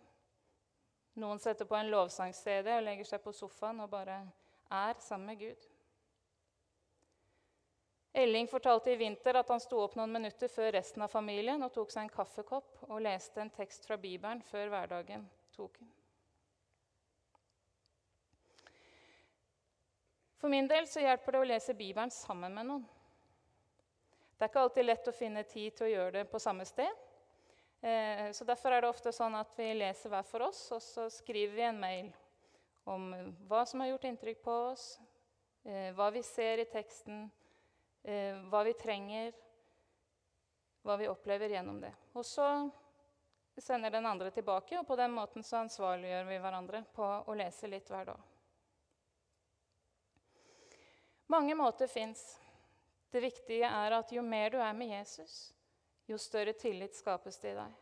Noen 1.17 1.39
setter 1.41 1.65
på 1.65 1.75
en 1.75 1.89
lovsang-CD 1.89 2.69
og 2.75 2.85
legger 2.85 3.07
seg 3.09 3.23
på 3.23 3.33
sofaen 3.33 3.81
og 3.81 3.89
bare 3.89 4.19
er 4.69 4.99
sammen 5.01 5.31
med 5.31 5.39
Gud. 5.41 5.67
Elling 8.17 8.49
fortalte 8.49 8.91
i 8.93 8.97
vinter 8.97 9.37
at 9.37 9.49
han 9.49 9.61
sto 9.61 9.79
opp 9.81 9.95
noen 9.97 10.13
minutter 10.13 10.49
før 10.49 10.71
resten 10.73 11.03
av 11.05 11.11
familien 11.13 11.61
og 11.65 11.73
tok 11.73 11.93
seg 11.93 12.05
en 12.05 12.13
kaffekopp 12.13 12.83
og 12.87 13.01
leste 13.05 13.41
en 13.41 13.53
tekst 13.53 13.85
fra 13.89 13.97
Bibelen 14.01 14.41
før 14.45 14.71
hverdagen 14.73 15.25
tok 15.53 15.77
den. 15.81 15.91
For 20.37 20.53
min 20.53 20.69
del 20.69 20.85
så 20.89 21.01
hjelper 21.01 21.33
det 21.33 21.41
å 21.41 21.49
lese 21.49 21.77
Bibelen 21.77 22.13
sammen 22.13 22.53
med 22.53 22.69
noen. 22.69 22.87
Det 24.37 24.45
er 24.45 24.51
ikke 24.51 24.65
alltid 24.67 24.85
lett 24.85 25.09
å 25.09 25.17
finne 25.17 25.45
tid 25.49 25.73
til 25.77 25.87
å 25.87 25.93
gjøre 25.95 26.15
det 26.19 26.27
på 26.29 26.41
samme 26.41 26.65
sted. 26.65 27.06
Eh, 27.81 28.31
så 28.31 28.45
Derfor 28.45 28.71
er 28.71 28.81
det 28.81 28.89
ofte 28.89 29.11
sånn 29.13 29.35
at 29.37 29.51
vi 29.57 29.69
leser 29.77 30.09
hver 30.09 30.25
for 30.25 30.47
oss, 30.47 30.63
og 30.73 30.81
så 30.81 31.09
skriver 31.13 31.55
vi 31.55 31.65
en 31.67 31.81
mail 31.81 32.09
om 32.87 33.11
hva 33.49 33.65
som 33.67 33.83
har 33.83 33.91
gjort 33.91 34.07
inntrykk 34.09 34.41
på 34.43 34.55
oss, 34.71 34.85
eh, 35.65 35.91
hva 35.93 36.09
vi 36.13 36.23
ser 36.23 36.63
i 36.63 36.69
teksten, 36.71 37.27
eh, 38.03 38.39
hva 38.49 38.63
vi 38.65 38.73
trenger, 38.73 39.33
hva 40.81 40.97
vi 40.97 41.09
opplever 41.11 41.51
gjennom 41.51 41.81
det. 41.83 41.93
Og 42.15 42.25
så 42.25 42.47
sender 43.57 43.91
den 43.91 44.05
andre 44.05 44.31
tilbake, 44.31 44.79
og 44.79 44.87
på 44.87 44.95
den 44.95 45.11
måten 45.11 45.43
så 45.43 45.61
ansvarliggjør 45.65 46.27
vi 46.29 46.39
hverandre 46.39 46.83
på 46.95 47.05
å 47.27 47.35
lese 47.37 47.67
litt 47.67 47.89
hver 47.89 48.05
dag. 48.13 48.19
Mange 51.27 51.55
måter 51.59 51.89
fins. 51.91 52.39
Det 53.11 53.19
viktige 53.19 53.67
er 53.67 53.91
at 53.97 54.11
jo 54.11 54.21
mer 54.23 54.53
du 54.53 54.59
er 54.63 54.73
med 54.77 54.93
Jesus, 54.93 55.51
jo 56.07 56.17
større 56.17 56.53
tillit 56.55 56.95
skapes 56.95 57.39
det 57.43 57.51
i 57.51 57.57
deg. 57.57 57.75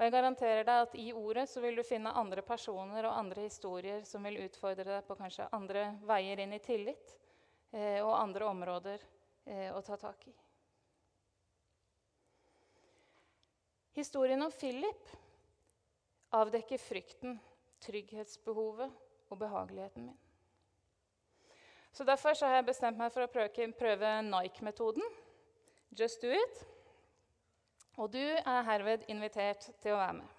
Og 0.00 0.06
jeg 0.06 0.12
garanterer 0.14 0.64
deg 0.64 0.82
at 0.86 0.94
I 0.96 1.10
ordet 1.12 1.44
så 1.50 1.60
vil 1.60 1.76
du 1.76 1.82
finne 1.84 2.14
andre 2.16 2.40
personer 2.46 3.04
og 3.04 3.18
andre 3.18 3.42
historier 3.44 4.04
som 4.08 4.24
vil 4.24 4.38
utfordre 4.46 4.86
deg 4.86 5.02
på 5.04 5.16
kanskje 5.18 5.50
andre 5.52 5.90
veier 6.08 6.40
inn 6.40 6.54
i 6.56 6.62
tillit 6.64 7.16
eh, 7.74 8.00
og 8.00 8.14
andre 8.16 8.48
områder 8.48 9.04
eh, 9.44 9.68
å 9.76 9.82
ta 9.84 9.98
tak 10.00 10.24
i. 10.30 10.32
Historien 13.98 14.40
om 14.40 14.52
Philip 14.54 15.12
avdekker 16.32 16.80
frykten, 16.80 17.36
trygghetsbehovet 17.84 18.92
og 19.28 19.38
behageligheten 19.38 20.06
min. 20.06 20.18
Så 21.92 22.04
Derfor 22.08 22.34
så 22.34 22.46
har 22.46 22.62
jeg 22.62 22.70
bestemt 22.70 22.96
meg 22.96 23.12
for 23.12 23.26
å 23.26 23.28
prøve, 23.28 23.72
prøve 23.76 24.20
Nike-metoden. 24.22 25.04
Just 25.98 26.22
do 26.22 26.30
it. 26.30 26.66
Og 27.98 28.12
du 28.12 28.22
er 28.22 28.62
herved 28.66 29.08
invitert 29.10 29.66
til 29.82 29.94
å 29.94 30.00
være 30.00 30.18
med. 30.20 30.36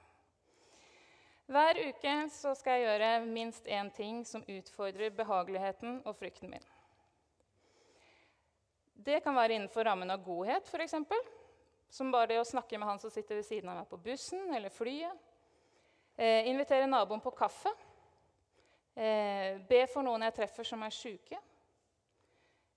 Hver 1.52 1.80
uke 1.84 2.14
skal 2.32 2.78
jeg 2.78 2.86
gjøre 2.86 3.10
minst 3.28 3.66
én 3.68 3.90
ting 3.92 4.22
som 4.26 4.46
utfordrer 4.48 5.12
behageligheten 5.12 5.98
og 6.08 6.16
frykten 6.16 6.54
min. 6.54 6.64
Det 8.96 9.20
kan 9.24 9.36
være 9.36 9.58
innenfor 9.58 9.84
rammen 9.84 10.14
av 10.14 10.24
godhet, 10.24 10.70
f.eks. 10.72 10.96
Som 11.92 12.14
bare 12.14 12.30
det 12.32 12.40
å 12.40 12.48
snakke 12.48 12.80
med 12.80 12.88
han 12.88 13.02
som 13.04 13.12
sitter 13.12 13.42
ved 13.42 13.46
siden 13.50 13.74
av 13.74 13.82
meg 13.82 13.90
på 13.92 14.00
bussen 14.00 14.54
eller 14.56 14.72
flyet. 14.72 15.28
Eh, 16.16 16.48
invitere 16.48 16.88
naboen 16.88 17.20
på 17.20 17.34
kaffe. 17.36 17.74
Eh, 18.96 19.60
be 19.68 19.84
for 19.92 20.08
noen 20.08 20.24
jeg 20.30 20.38
treffer 20.40 20.72
som 20.72 20.88
er 20.88 20.96
sjuke. 20.96 21.44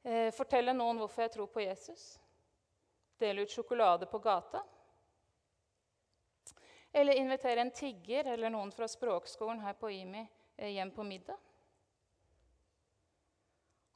Eh, 0.03 0.33
fortelle 0.35 0.75
noen 0.75 0.99
hvorfor 0.99 1.29
jeg 1.29 1.37
tror 1.37 1.47
på 1.53 1.63
Jesus. 1.63 2.17
Dele 3.19 3.43
ut 3.43 3.51
sjokolade 3.51 4.07
på 4.07 4.19
gata. 4.19 4.63
Eller 6.93 7.15
invitere 7.15 7.61
en 7.61 7.71
tigger 7.71 8.25
eller 8.25 8.51
noen 8.51 8.71
fra 8.73 8.89
språkskolen 8.89 9.61
her 9.61 9.75
på 9.79 9.91
IMI 9.91 10.27
eh, 10.57 10.71
hjem 10.77 10.91
på 10.95 11.03
middag. 11.03 11.39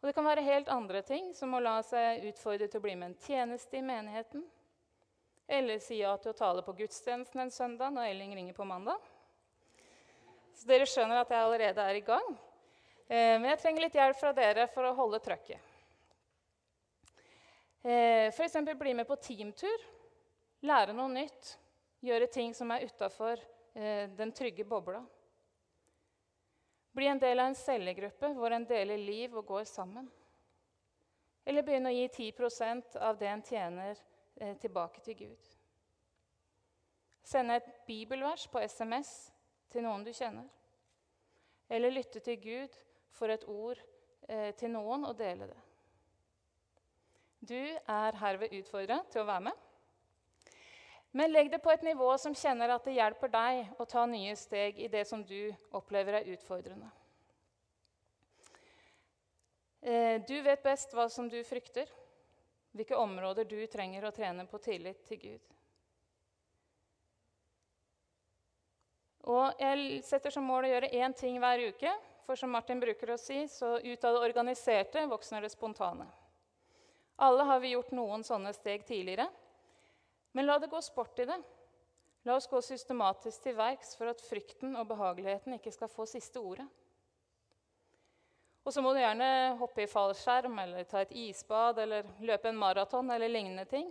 Og 0.01 0.07
Det 0.07 0.15
kan 0.15 0.27
være 0.27 0.47
helt 0.47 0.69
andre 0.71 1.03
ting, 1.03 1.33
som 1.35 1.55
å 1.55 1.61
la 1.63 1.81
seg 1.83 2.25
utfordre 2.31 2.69
til 2.71 2.79
å 2.79 2.85
bli 2.85 2.95
med 2.99 3.11
en 3.11 3.21
tjeneste 3.23 3.79
i 3.79 3.83
menigheten. 3.83 4.45
Eller 5.49 5.79
si 5.83 5.99
ja 5.99 6.13
til 6.21 6.35
å 6.35 6.39
tale 6.39 6.63
på 6.63 6.75
gudstjenesten 6.79 7.43
en 7.43 7.55
søndag 7.55 7.95
når 7.95 8.13
Elling 8.13 8.35
ringer 8.37 8.55
på 8.55 8.67
mandag. 8.69 8.99
Så 10.55 10.67
dere 10.69 10.87
skjønner 10.91 11.23
at 11.23 11.31
jeg 11.33 11.43
allerede 11.43 11.87
er 11.87 11.99
i 11.99 12.05
gang. 12.07 12.29
Eh, 13.09 13.35
men 13.39 13.49
jeg 13.53 13.63
trenger 13.63 13.87
litt 13.87 13.99
hjelp 13.99 14.19
fra 14.21 14.35
dere 14.37 14.67
for 14.75 14.87
å 14.87 14.95
holde 14.99 15.23
trøkket. 15.23 15.68
Eh, 17.89 18.29
F.eks. 18.29 18.57
bli 18.79 18.95
med 18.95 19.07
på 19.07 19.17
teamtur. 19.17 19.85
Lære 20.61 20.93
noe 20.93 21.09
nytt. 21.09 21.55
Gjøre 22.05 22.27
ting 22.29 22.53
som 22.55 22.69
er 22.75 22.85
utafor 22.85 23.41
eh, 23.73 24.11
den 24.19 24.33
trygge 24.37 24.67
bobla. 24.69 25.01
Bli 26.93 27.07
en 27.09 27.23
del 27.23 27.41
av 27.41 27.49
en 27.49 27.57
cellegruppe 27.57 28.29
hvor 28.37 28.53
en 28.53 28.67
deler 28.69 29.01
liv 29.01 29.37
og 29.39 29.47
går 29.49 29.65
sammen. 29.71 30.11
Eller 31.49 31.65
begynne 31.65 31.89
å 31.89 31.97
gi 31.97 32.09
10% 32.29 32.99
av 33.01 33.17
det 33.17 33.31
en 33.33 33.45
tjener, 33.47 34.05
tilbake 34.63 35.01
til 35.03 35.17
Gud. 35.19 35.47
Sende 37.27 37.57
et 37.59 37.71
bibelvers 37.89 38.45
på 38.53 38.61
SMS 38.63 39.09
til 39.73 39.83
noen 39.83 40.05
du 40.07 40.13
kjenner. 40.15 40.47
Eller 41.69 41.97
lytte 41.97 42.21
til 42.23 42.39
Gud 42.45 42.77
for 43.11 43.33
et 43.35 43.49
ord 43.51 43.81
eh, 44.29 44.53
til 44.55 44.71
noen 44.77 45.09
og 45.09 45.17
dele 45.19 45.49
det. 45.51 45.59
Du 47.41 47.59
er 47.59 48.19
herved 48.19 48.55
utfordra 48.59 49.01
til 49.13 49.23
å 49.23 49.29
være 49.29 49.49
med. 49.49 49.65
Men 51.17 51.33
legg 51.33 51.51
det 51.51 51.63
på 51.65 51.73
et 51.73 51.85
nivå 51.87 52.11
som 52.21 52.35
kjenner 52.37 52.75
at 52.75 52.85
det 52.85 52.99
hjelper 52.99 53.31
deg 53.33 53.81
å 53.81 53.87
ta 53.89 54.05
nye 54.07 54.35
steg 54.37 54.79
i 54.79 54.91
det 54.93 55.07
som 55.09 55.23
du 55.25 55.53
opplever 55.75 56.21
er 56.21 56.33
utfordrende. 56.35 56.91
Eh, 59.81 60.19
du 60.29 60.37
vet 60.43 60.63
best 60.63 60.93
hva 60.93 61.07
som 61.09 61.31
du 61.31 61.39
frykter, 61.47 61.89
hvilke 62.77 62.99
områder 62.99 63.49
du 63.49 63.61
trenger 63.71 64.05
å 64.05 64.13
trene 64.13 64.45
på 64.51 64.61
tillit 64.61 65.01
til 65.09 65.23
Gud. 65.23 65.55
Og 69.29 69.61
jeg 69.61 70.03
setter 70.05 70.33
som 70.33 70.47
mål 70.49 70.67
å 70.67 70.71
gjøre 70.73 70.93
én 70.97 71.15
ting 71.17 71.37
hver 71.41 71.69
uke. 71.69 71.91
For 72.29 72.37
som 72.37 72.53
Martin 72.53 72.81
bruker 72.81 73.15
å 73.15 73.21
si, 73.21 73.47
så 73.49 73.79
ut 73.81 74.05
av 74.05 74.17
det 74.17 74.25
organiserte 74.27 75.07
voksner 75.09 75.45
det 75.45 75.53
spontane. 75.53 76.05
Alle 77.19 77.47
har 77.49 77.61
vi 77.61 77.75
gjort 77.75 77.95
noen 77.97 78.25
sånne 78.27 78.53
steg 78.55 78.85
tidligere. 78.87 79.27
Men 80.37 80.47
la 80.47 80.59
det 80.63 80.71
gå 80.71 80.81
sport 80.85 81.19
i 81.19 81.27
det. 81.27 81.39
La 82.27 82.37
oss 82.37 82.47
gå 82.51 82.61
systematisk 82.63 83.43
til 83.43 83.57
verks 83.59 83.95
for 83.99 84.11
at 84.11 84.23
frykten 84.23 84.77
og 84.79 84.91
behageligheten 84.91 85.57
ikke 85.57 85.73
skal 85.75 85.91
få 85.91 86.07
siste 86.07 86.41
ordet. 86.41 86.67
Og 88.67 88.75
så 88.75 88.83
må 88.85 88.93
du 88.93 89.01
gjerne 89.01 89.57
hoppe 89.59 89.87
i 89.87 89.89
fallskjerm 89.89 90.59
eller 90.61 90.85
ta 90.85 91.01
et 91.01 91.15
isbad 91.17 91.79
eller 91.81 92.07
løpe 92.21 92.51
en 92.51 92.59
maraton 92.61 93.11
eller 93.15 93.31
lignende 93.33 93.65
ting 93.71 93.89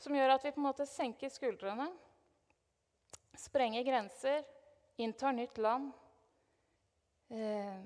som 0.00 0.14
gjør 0.16 0.32
at 0.38 0.46
vi 0.46 0.54
på 0.54 0.62
en 0.62 0.68
måte 0.70 0.86
senker 0.88 1.28
skuldrene 1.28 1.90
sprenger 3.36 3.84
grenser, 3.84 4.44
inntar 4.96 5.32
nytt 5.32 5.58
land. 5.58 5.92
Eh, 7.28 7.84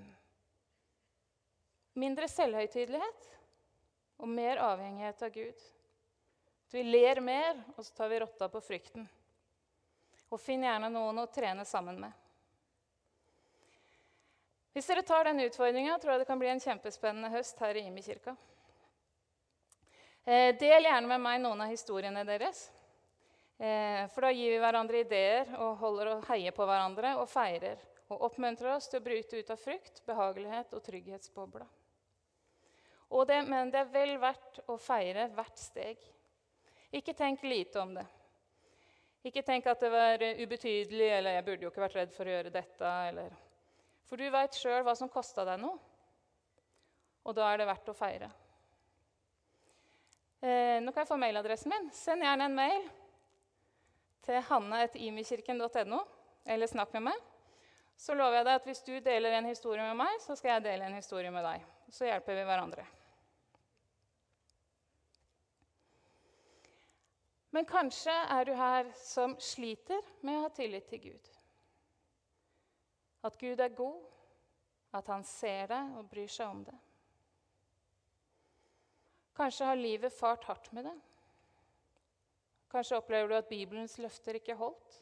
mindre 1.94 2.28
selvhøytidelighet 2.30 3.28
og 4.24 4.30
mer 4.32 4.62
avhengighet 4.64 5.22
av 5.22 5.32
Gud. 5.34 5.64
At 6.64 6.74
vi 6.74 6.82
ler 6.82 7.20
mer, 7.20 7.60
og 7.76 7.84
så 7.84 7.92
tar 7.92 8.08
vi 8.08 8.20
rotta 8.22 8.48
på 8.48 8.62
frykten. 8.64 9.04
Og 10.32 10.40
finn 10.40 10.64
gjerne 10.64 10.88
noen 10.90 11.20
å 11.20 11.28
trene 11.30 11.66
sammen 11.68 12.00
med. 12.00 12.12
Hvis 14.74 14.88
dere 14.90 15.04
tar 15.06 15.28
den 15.28 15.44
utfordringa, 15.44 15.98
tror 16.02 16.14
jeg 16.14 16.24
det 16.24 16.30
kan 16.30 16.40
bli 16.40 16.50
en 16.50 16.62
kjempespennende 16.62 17.30
høst 17.30 17.60
her 17.62 17.76
i 17.78 17.84
Imi-kirka. 17.86 18.34
Eh, 20.24 20.56
del 20.56 20.88
gjerne 20.88 21.06
med 21.12 21.20
meg 21.22 21.44
noen 21.44 21.62
av 21.62 21.70
historiene 21.70 22.24
deres. 22.26 22.64
Eh, 23.60 24.08
for 24.10 24.26
da 24.26 24.32
gir 24.34 24.56
vi 24.56 24.64
hverandre 24.64 25.04
ideer 25.04 25.52
og 25.60 25.76
holder 25.84 26.14
og 26.16 26.26
heier 26.32 26.56
på 26.56 26.66
hverandre 26.66 27.14
og 27.20 27.28
feirer. 27.30 27.78
Og 28.08 28.24
oppmuntrer 28.32 28.72
oss 28.72 28.88
til 28.88 28.98
å 28.98 29.04
bryte 29.04 29.38
ut 29.38 29.52
av 29.52 29.60
frykt, 29.60 30.02
behagelighet 30.08 30.74
og 30.74 30.82
trygghetsbobla. 30.88 31.68
Det, 33.08 33.40
men 33.46 33.70
det 33.70 33.78
er 33.78 33.90
vel 33.92 34.16
verdt 34.18 34.60
å 34.66 34.76
feire 34.80 35.28
hvert 35.36 35.58
steg. 35.60 36.00
Ikke 36.94 37.14
tenk 37.14 37.42
lite 37.46 37.80
om 37.80 37.94
det. 37.94 38.04
Ikke 39.24 39.42
tenk 39.42 39.66
at 39.70 39.80
det 39.80 39.90
var 39.92 40.20
ubetydelig, 40.20 41.08
eller 41.18 41.30
'jeg 41.30 41.44
burde 41.44 41.62
jo 41.62 41.70
ikke 41.70 41.84
vært 41.84 41.96
redd 41.96 42.12
for 42.12 42.24
å 42.24 42.34
gjøre 42.34 42.50
dette'. 42.52 43.08
Eller. 43.08 43.30
For 44.04 44.16
du 44.16 44.30
veit 44.30 44.52
sjøl 44.52 44.82
hva 44.84 44.94
som 44.96 45.08
kosta 45.08 45.44
deg 45.44 45.60
noe. 45.60 45.78
Og 47.24 47.34
da 47.34 47.52
er 47.52 47.58
det 47.58 47.66
verdt 47.66 47.88
å 47.88 47.96
feire. 47.96 48.30
Eh, 50.44 50.80
nå 50.84 50.92
kan 50.92 51.00
jeg 51.00 51.08
få 51.08 51.16
mailadressen 51.16 51.72
min. 51.72 51.90
Send 51.90 52.22
gjerne 52.22 52.44
en 52.44 52.54
mail 52.54 52.90
til 54.26 54.42
hanne.imikirken.no, 54.50 56.00
eller 56.44 56.66
snakk 56.66 56.92
med 56.92 57.08
meg. 57.08 57.22
Så 57.96 58.14
lover 58.14 58.36
jeg 58.36 58.44
deg 58.44 58.58
at 58.60 58.68
hvis 58.68 58.82
du 58.84 59.00
deler 59.00 59.38
en 59.38 59.48
historie 59.48 59.86
med 59.88 59.96
meg, 59.96 60.20
så 60.20 60.36
skal 60.36 60.56
jeg 60.56 60.66
dele 60.66 60.84
en 60.84 60.98
historie 60.98 61.30
med 61.32 61.46
deg. 61.46 61.64
Så 61.88 62.08
hjelper 62.08 62.38
vi 62.38 62.44
hverandre. 62.48 62.86
Men 67.54 67.66
kanskje 67.70 68.14
er 68.34 68.48
du 68.48 68.54
her 68.58 68.88
som 68.98 69.36
sliter 69.38 70.00
med 70.26 70.40
å 70.40 70.46
ha 70.48 70.50
tillit 70.56 70.88
til 70.90 71.04
Gud. 71.04 71.28
At 73.24 73.38
Gud 73.38 73.60
er 73.62 73.76
god, 73.78 74.00
at 74.94 75.06
han 75.12 75.22
ser 75.26 75.70
deg 75.70 75.94
og 76.00 76.08
bryr 76.10 76.30
seg 76.30 76.50
om 76.50 76.64
det. 76.66 76.74
Kanskje 79.38 79.68
har 79.70 79.78
livet 79.78 80.14
fart 80.14 80.44
hardt 80.50 80.72
med 80.74 80.86
det. 80.86 80.96
Kanskje 82.74 82.98
opplever 82.98 83.30
du 83.30 83.36
at 83.38 83.48
Bibelens 83.50 83.96
løfter 84.02 84.38
ikke 84.38 84.58
holdt. 84.58 84.98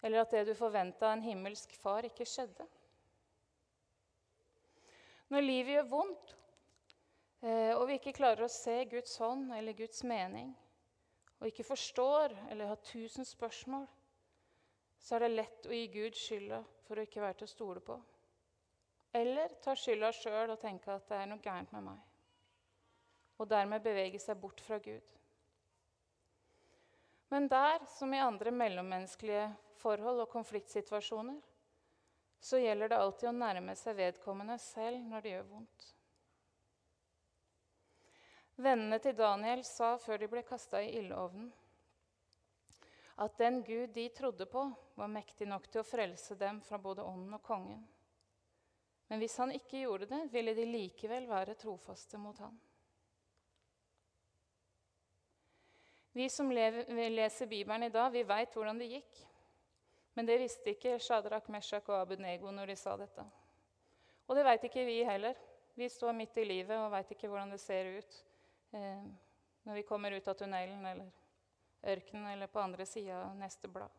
Eller 0.00 0.24
at 0.24 0.32
det 0.32 0.46
du 0.48 0.54
forventa 0.56 1.12
en 1.12 1.24
himmelsk 1.24 1.76
far, 1.80 2.08
ikke 2.08 2.24
skjedde. 2.28 2.64
Når 5.32 5.42
livet 5.42 5.74
gjør 5.74 5.88
vondt, 5.90 6.34
eh, 7.42 7.72
og 7.74 7.86
vi 7.88 7.98
ikke 7.98 8.14
klarer 8.16 8.46
å 8.46 8.52
se 8.52 8.78
Guds 8.90 9.16
hånd 9.22 9.52
eller 9.56 9.76
Guds 9.78 10.04
mening, 10.06 10.52
og 11.40 11.50
ikke 11.50 11.66
forstår 11.66 12.34
eller 12.50 12.70
har 12.72 12.82
tusen 12.86 13.26
spørsmål, 13.26 13.86
så 14.98 15.16
er 15.16 15.26
det 15.26 15.34
lett 15.34 15.66
å 15.68 15.74
gi 15.74 15.86
Gud 15.92 16.16
skylda 16.18 16.62
for 16.86 16.98
å 16.98 17.06
ikke 17.06 17.22
være 17.22 17.40
til 17.40 17.50
å 17.50 17.54
stole 17.54 17.82
på. 17.84 17.98
Eller 19.16 19.58
ta 19.62 19.74
skylda 19.76 20.12
sjøl 20.14 20.52
og 20.54 20.60
tenke 20.60 20.94
at 20.94 21.08
det 21.10 21.18
er 21.20 21.30
noe 21.30 21.42
gærent 21.42 21.72
med 21.76 21.90
meg 21.90 22.04
og 23.36 23.48
dermed 23.50 23.84
bevege 23.84 24.20
seg 24.20 24.38
bort 24.40 24.60
fra 24.64 24.78
Gud. 24.80 25.12
Men 27.32 27.48
der, 27.50 27.82
som 27.96 28.12
i 28.14 28.22
andre 28.22 28.52
mellommenneskelige 28.54 29.48
forhold 29.80 30.22
og 30.22 30.30
konfliktsituasjoner, 30.32 31.40
så 32.40 32.58
gjelder 32.60 32.92
det 32.92 32.98
alltid 33.00 33.28
å 33.30 33.36
nærme 33.36 33.74
seg 33.78 33.96
vedkommende 33.98 34.58
selv 34.62 35.02
når 35.10 35.22
det 35.24 35.34
gjør 35.34 35.46
vondt. 35.50 35.86
Vennene 38.56 38.98
til 39.04 39.16
Daniel 39.16 39.64
sa 39.68 39.96
før 40.00 40.22
de 40.22 40.28
ble 40.32 40.42
kasta 40.46 40.80
i 40.80 40.94
ildovnen, 41.00 41.50
at 43.16 43.36
den 43.40 43.62
Gud 43.64 43.92
de 43.96 44.08
trodde 44.12 44.46
på, 44.48 44.62
var 44.96 45.08
mektig 45.12 45.48
nok 45.48 45.68
til 45.70 45.80
å 45.80 45.88
frelse 45.88 46.36
dem 46.36 46.60
fra 46.64 46.78
både 46.80 47.04
ånden 47.04 47.36
og 47.36 47.42
kongen. 47.44 47.84
Men 49.08 49.22
hvis 49.22 49.36
han 49.40 49.54
ikke 49.54 49.84
gjorde 49.84 50.08
det, 50.10 50.22
ville 50.32 50.52
de 50.56 50.66
likevel 50.68 51.28
være 51.30 51.54
trofaste 51.56 52.18
mot 52.20 52.38
ham. 52.42 52.56
Vi 56.16 56.28
som 56.32 56.48
leser 56.50 57.46
Bibelen 57.46 57.86
i 57.86 57.92
dag, 57.92 58.08
vi 58.12 58.24
veit 58.24 58.54
hvordan 58.56 58.78
det 58.80 58.88
gikk. 58.88 59.18
Men 60.16 60.26
det 60.26 60.38
visste 60.40 60.72
ikke 60.72 60.96
Shadrach, 60.98 61.50
Meshach 61.52 61.90
og 61.90 61.98
Abednego 62.00 62.48
når 62.54 62.72
de 62.72 62.76
sa 62.80 62.94
dette. 62.96 63.24
Og 64.26 64.38
det 64.38 64.46
veit 64.46 64.64
ikke 64.64 64.86
vi 64.88 65.02
heller. 65.04 65.36
Vi 65.76 65.90
står 65.92 66.16
midt 66.16 66.38
i 66.40 66.46
livet 66.48 66.78
og 66.80 66.88
veit 66.94 67.12
ikke 67.12 67.28
hvordan 67.28 67.52
det 67.52 67.60
ser 67.60 67.90
ut 67.98 68.16
eh, 68.72 69.04
når 69.68 69.76
vi 69.76 69.84
kommer 69.84 70.16
ut 70.16 70.32
av 70.32 70.38
tunnelen 70.40 70.88
eller 70.88 71.12
ørkenen 71.92 72.32
eller 72.32 72.48
på 72.48 72.64
andre 72.64 72.88
sida 72.88 73.20
av 73.26 73.36
neste 73.36 73.68
blad. 73.68 73.92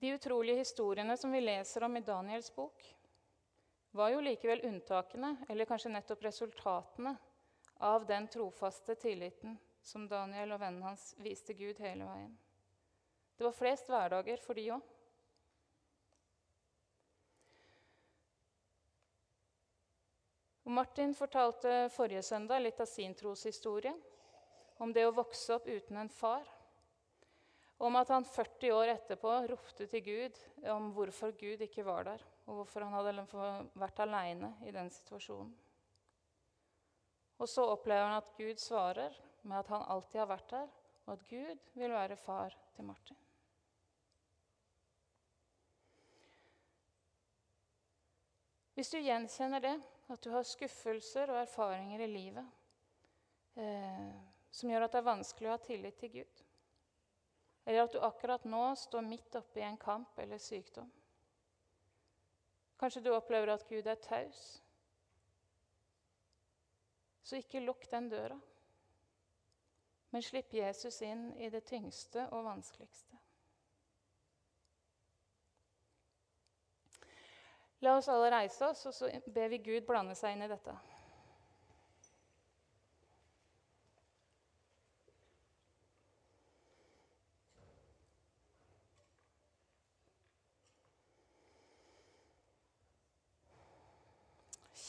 De 0.00 0.16
utrolige 0.16 0.62
historiene 0.62 1.20
som 1.20 1.36
vi 1.36 1.44
leser 1.44 1.84
om 1.84 2.00
i 2.00 2.00
Daniels 2.00 2.48
bok, 2.56 2.80
var 3.92 4.14
jo 4.14 4.22
likevel 4.24 4.62
unntakene, 4.64 5.34
eller 5.52 5.68
kanskje 5.68 5.92
nettopp 5.92 6.22
resultatene, 6.24 7.12
av 7.76 8.06
den 8.08 8.28
trofaste 8.32 8.94
tilliten 9.00 9.58
som 9.82 10.06
Daniel 10.08 10.54
og 10.54 10.60
vennen 10.62 10.84
hans 10.84 11.12
viste 11.22 11.56
Gud 11.56 11.80
hele 11.82 12.06
veien. 12.06 12.32
Det 13.36 13.46
var 13.46 13.56
flest 13.56 13.88
hverdager 13.88 14.40
for 14.44 14.58
de 14.58 14.66
òg. 14.76 14.88
Martin 20.70 21.14
fortalte 21.18 21.88
forrige 21.90 22.22
søndag 22.22 22.60
litt 22.62 22.80
av 22.80 22.86
sin 22.86 23.14
troshistorie. 23.18 23.94
Om 24.78 24.92
det 24.94 25.02
å 25.08 25.14
vokse 25.16 25.56
opp 25.56 25.66
uten 25.66 25.98
en 25.98 26.12
far. 26.12 26.44
Om 27.80 27.96
at 27.98 28.12
han 28.12 28.24
40 28.24 28.76
år 28.76 28.92
etterpå 28.92 29.32
ropte 29.50 29.88
til 29.90 30.04
Gud 30.04 30.38
om 30.70 30.92
hvorfor 30.94 31.32
Gud 31.40 31.64
ikke 31.64 31.84
var 31.84 32.06
der 32.12 32.22
og 32.46 32.60
hvorfor 32.60 32.84
han 32.84 32.94
hadde 32.94 33.24
vært 33.78 34.00
aleine 34.04 34.52
i 34.66 34.72
den 34.74 34.88
situasjonen. 34.92 35.52
Og 37.40 37.48
så 37.48 37.64
opplever 37.72 38.04
han 38.04 38.18
at 38.18 38.32
Gud 38.36 38.60
svarer 38.60 39.14
med 39.42 39.58
at 39.58 39.70
han 39.72 39.86
alltid 39.92 40.20
har 40.20 40.28
vært 40.30 40.52
der, 40.52 40.68
og 41.06 41.12
at 41.14 41.26
Gud 41.28 41.66
vil 41.78 41.94
være 41.94 42.16
far 42.16 42.54
til 42.76 42.86
Martin. 42.88 43.18
Hvis 48.74 48.92
du 48.92 49.00
gjenkjenner 49.00 49.60
det, 49.60 49.74
at 50.10 50.22
du 50.24 50.30
har 50.32 50.46
skuffelser 50.46 51.30
og 51.32 51.42
erfaringer 51.42 52.00
i 52.00 52.08
livet 52.08 52.46
eh, 53.60 54.14
som 54.50 54.70
gjør 54.70 54.86
at 54.86 54.94
det 54.94 55.02
er 55.02 55.10
vanskelig 55.10 55.50
å 55.50 55.52
ha 55.52 55.60
tillit 55.62 55.98
til 56.00 56.14
Gud, 56.14 56.40
eller 57.66 57.84
at 57.84 57.92
du 57.92 58.00
akkurat 58.02 58.46
nå 58.48 58.62
står 58.80 59.04
midt 59.04 59.36
oppe 59.38 59.60
i 59.60 59.66
en 59.66 59.78
kamp 59.78 60.18
eller 60.22 60.40
sykdom, 60.42 60.88
Kanskje 62.80 63.02
du 63.04 63.10
opplever 63.12 63.52
at 63.52 63.66
Gud 63.68 63.84
er 63.86 63.98
taus. 64.00 64.62
Så 67.22 67.36
ikke 67.36 67.60
lukk 67.60 67.84
den 67.92 68.08
døra, 68.08 68.38
men 70.10 70.22
slipp 70.22 70.54
Jesus 70.54 71.02
inn 71.02 71.30
i 71.38 71.50
det 71.50 71.64
tyngste 71.68 72.26
og 72.34 72.44
vanskeligste. 72.44 73.18
La 77.80 77.96
oss 77.96 78.08
alle 78.12 78.30
reise 78.34 78.66
oss, 78.66 78.86
og 78.86 78.94
så 78.94 79.08
ber 79.26 79.48
vi 79.48 79.62
Gud 79.64 79.86
blande 79.88 80.14
seg 80.18 80.34
inn 80.34 80.44
i 80.44 80.50
dette. 80.50 80.74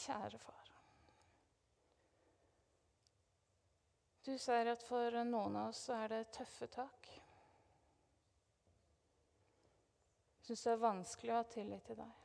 Kjære 0.02 0.38
far. 0.42 0.71
Du 4.22 4.38
sier 4.38 4.68
at 4.70 4.82
for 4.86 5.16
noen 5.26 5.56
av 5.58 5.72
oss 5.72 5.80
så 5.88 5.96
er 6.04 6.12
det 6.12 6.20
tøffe 6.36 6.68
tak. 6.70 7.08
Jeg 10.38 10.46
syns 10.46 10.62
det 10.62 10.70
er 10.72 10.84
vanskelig 10.84 11.32
å 11.32 11.40
ha 11.40 11.48
tillit 11.50 11.84
til 11.88 11.98
deg. 11.98 12.20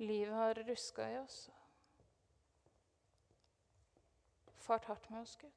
Livet 0.00 0.34
har 0.36 0.62
ruska 0.68 1.08
i 1.12 1.18
oss. 1.20 1.36
Fart 4.66 4.88
hardt 4.88 5.10
med 5.12 5.20
oss, 5.20 5.36
Gud. 5.40 5.52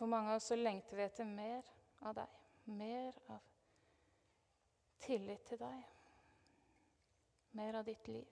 For 0.00 0.10
mange 0.10 0.30
av 0.32 0.40
oss 0.40 0.50
så 0.50 0.58
lengter 0.58 0.96
vi 0.96 1.06
etter 1.06 1.26
mer 1.28 1.66
av 2.08 2.14
deg. 2.16 2.42
Mer 2.64 3.22
av 3.28 3.49
tillit 5.00 5.44
til 5.48 5.60
deg. 5.60 5.86
Mer 7.58 7.80
av 7.80 7.86
ditt 7.88 8.08
liv. 8.08 8.26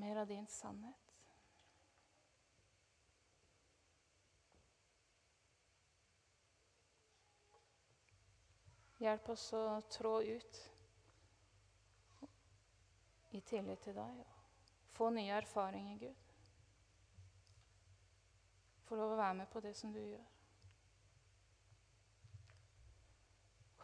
Mer 0.00 0.22
av 0.22 0.28
din 0.28 0.46
sannhet. 0.48 1.02
Hjelp 8.96 9.28
oss 9.28 9.50
å 9.52 9.64
trå 9.92 10.14
ut 10.24 10.62
i 13.36 13.42
tillit 13.44 13.82
til 13.84 13.98
deg 13.98 14.22
og 14.22 14.70
få 14.96 15.10
nye 15.12 15.34
erfaringer, 15.36 15.98
Gud 16.00 16.26
få 18.86 18.96
lov 18.96 19.16
å 19.16 19.18
være 19.18 19.34
med 19.34 19.50
på 19.50 19.60
det 19.60 19.74
som 19.74 19.92
du 19.92 20.00
gjør. 20.00 20.35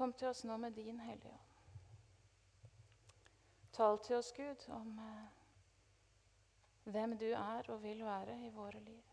Kom 0.03 0.13
til 0.19 0.29
oss 0.29 0.41
nå 0.43 0.57
med 0.59 0.75
din 0.75 0.97
Hellige 1.01 1.31
Ånd. 1.31 1.51
Tal 3.73 3.99
til 4.03 4.17
oss, 4.17 4.33
Gud, 4.35 4.65
om 4.75 4.97
eh, 4.99 5.29
hvem 6.91 7.15
du 7.19 7.29
er 7.29 7.71
og 7.71 7.83
vil 7.85 8.03
være 8.05 8.35
i 8.49 8.51
våre 8.51 8.81
liv. 8.81 9.12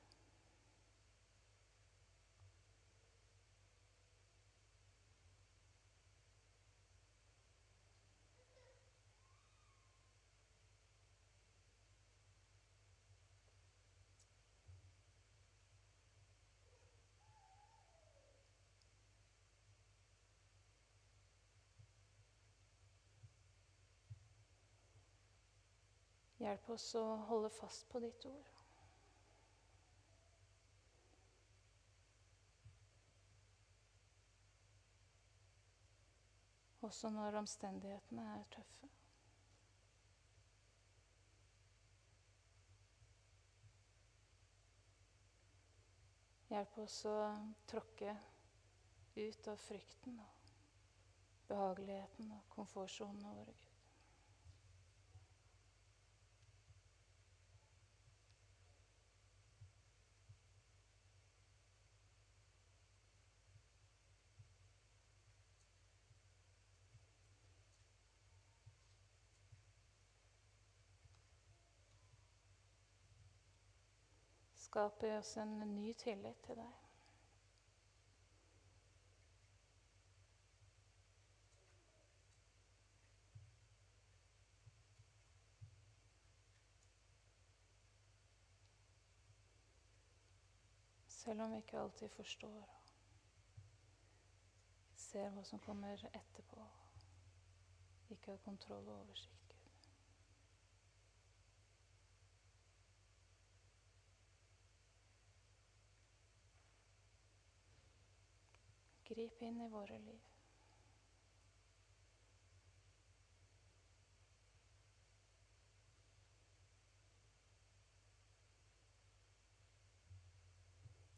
Hjelp 26.40 26.70
oss 26.72 26.88
å 26.96 27.04
holde 27.28 27.50
fast 27.52 27.90
på 27.92 28.00
ditt 28.00 28.26
ord. 28.30 28.52
Også 36.88 37.12
når 37.12 37.42
omstendighetene 37.42 38.24
er 38.38 38.46
tøffe. 38.56 38.88
Hjelp 46.50 46.78
oss 46.82 47.02
å 47.06 47.18
tråkke 47.70 48.16
ut 49.20 49.50
av 49.52 49.60
frykten 49.68 50.16
og 50.24 50.54
behageligheten 51.52 52.32
og 52.34 52.48
komfortsonene 52.56 53.36
våre, 53.36 53.69
Gud. 74.80 74.92
Skap 74.92 75.04
i 75.04 75.12
oss 75.18 75.38
en 75.38 75.60
ny 75.76 75.94
tillit 75.94 76.38
til 76.46 76.56
deg. 76.56 76.76
Selv 91.08 91.44
om 91.44 91.52
vi 91.52 91.58
ikke 91.60 91.80
alltid 91.82 92.10
forstår 92.16 92.56
og 92.64 92.70
ser 94.96 95.28
hva 95.36 95.44
som 95.44 95.60
kommer 95.68 96.08
etterpå. 96.14 96.64
Ikke 98.16 98.32
har 98.32 98.46
kontroll 98.48 98.88
og 98.88 99.02
oversikt. 99.02 99.49
Grip 109.20 109.42
inn 109.42 109.62
i 109.62 109.68
våre 109.68 109.98
liv. 110.00 110.28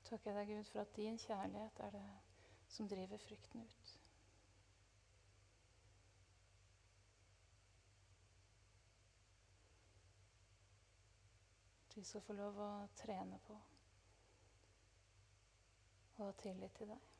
Takker 0.10 0.34
deg, 0.34 0.48
Gud, 0.50 0.64
for 0.72 0.82
at 0.82 0.96
din 0.96 1.22
kjærlighet 1.22 1.84
er 1.86 1.94
det 2.00 2.02
som 2.74 2.90
driver 2.90 3.22
frykten 3.28 3.62
ut. 3.62 3.94
Du 11.96 12.02
skal 12.04 12.26
få 12.26 12.34
lov 12.42 12.58
å 12.66 12.74
trene 13.06 13.38
på 13.46 13.62
og 16.18 16.26
ha 16.26 16.34
tillit 16.42 16.74
til 16.82 16.96
deg. 16.96 17.11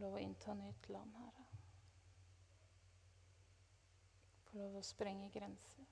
Lov 0.00 0.14
å 0.16 0.20
innta 0.22 0.54
nytt 0.56 0.88
land, 0.88 1.16
Herre. 1.20 1.46
Få 4.48 4.58
lov 4.62 4.78
å 4.80 4.82
sprenge 4.82 5.28
grenser. 5.34 5.88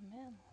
Amen. 0.00 0.45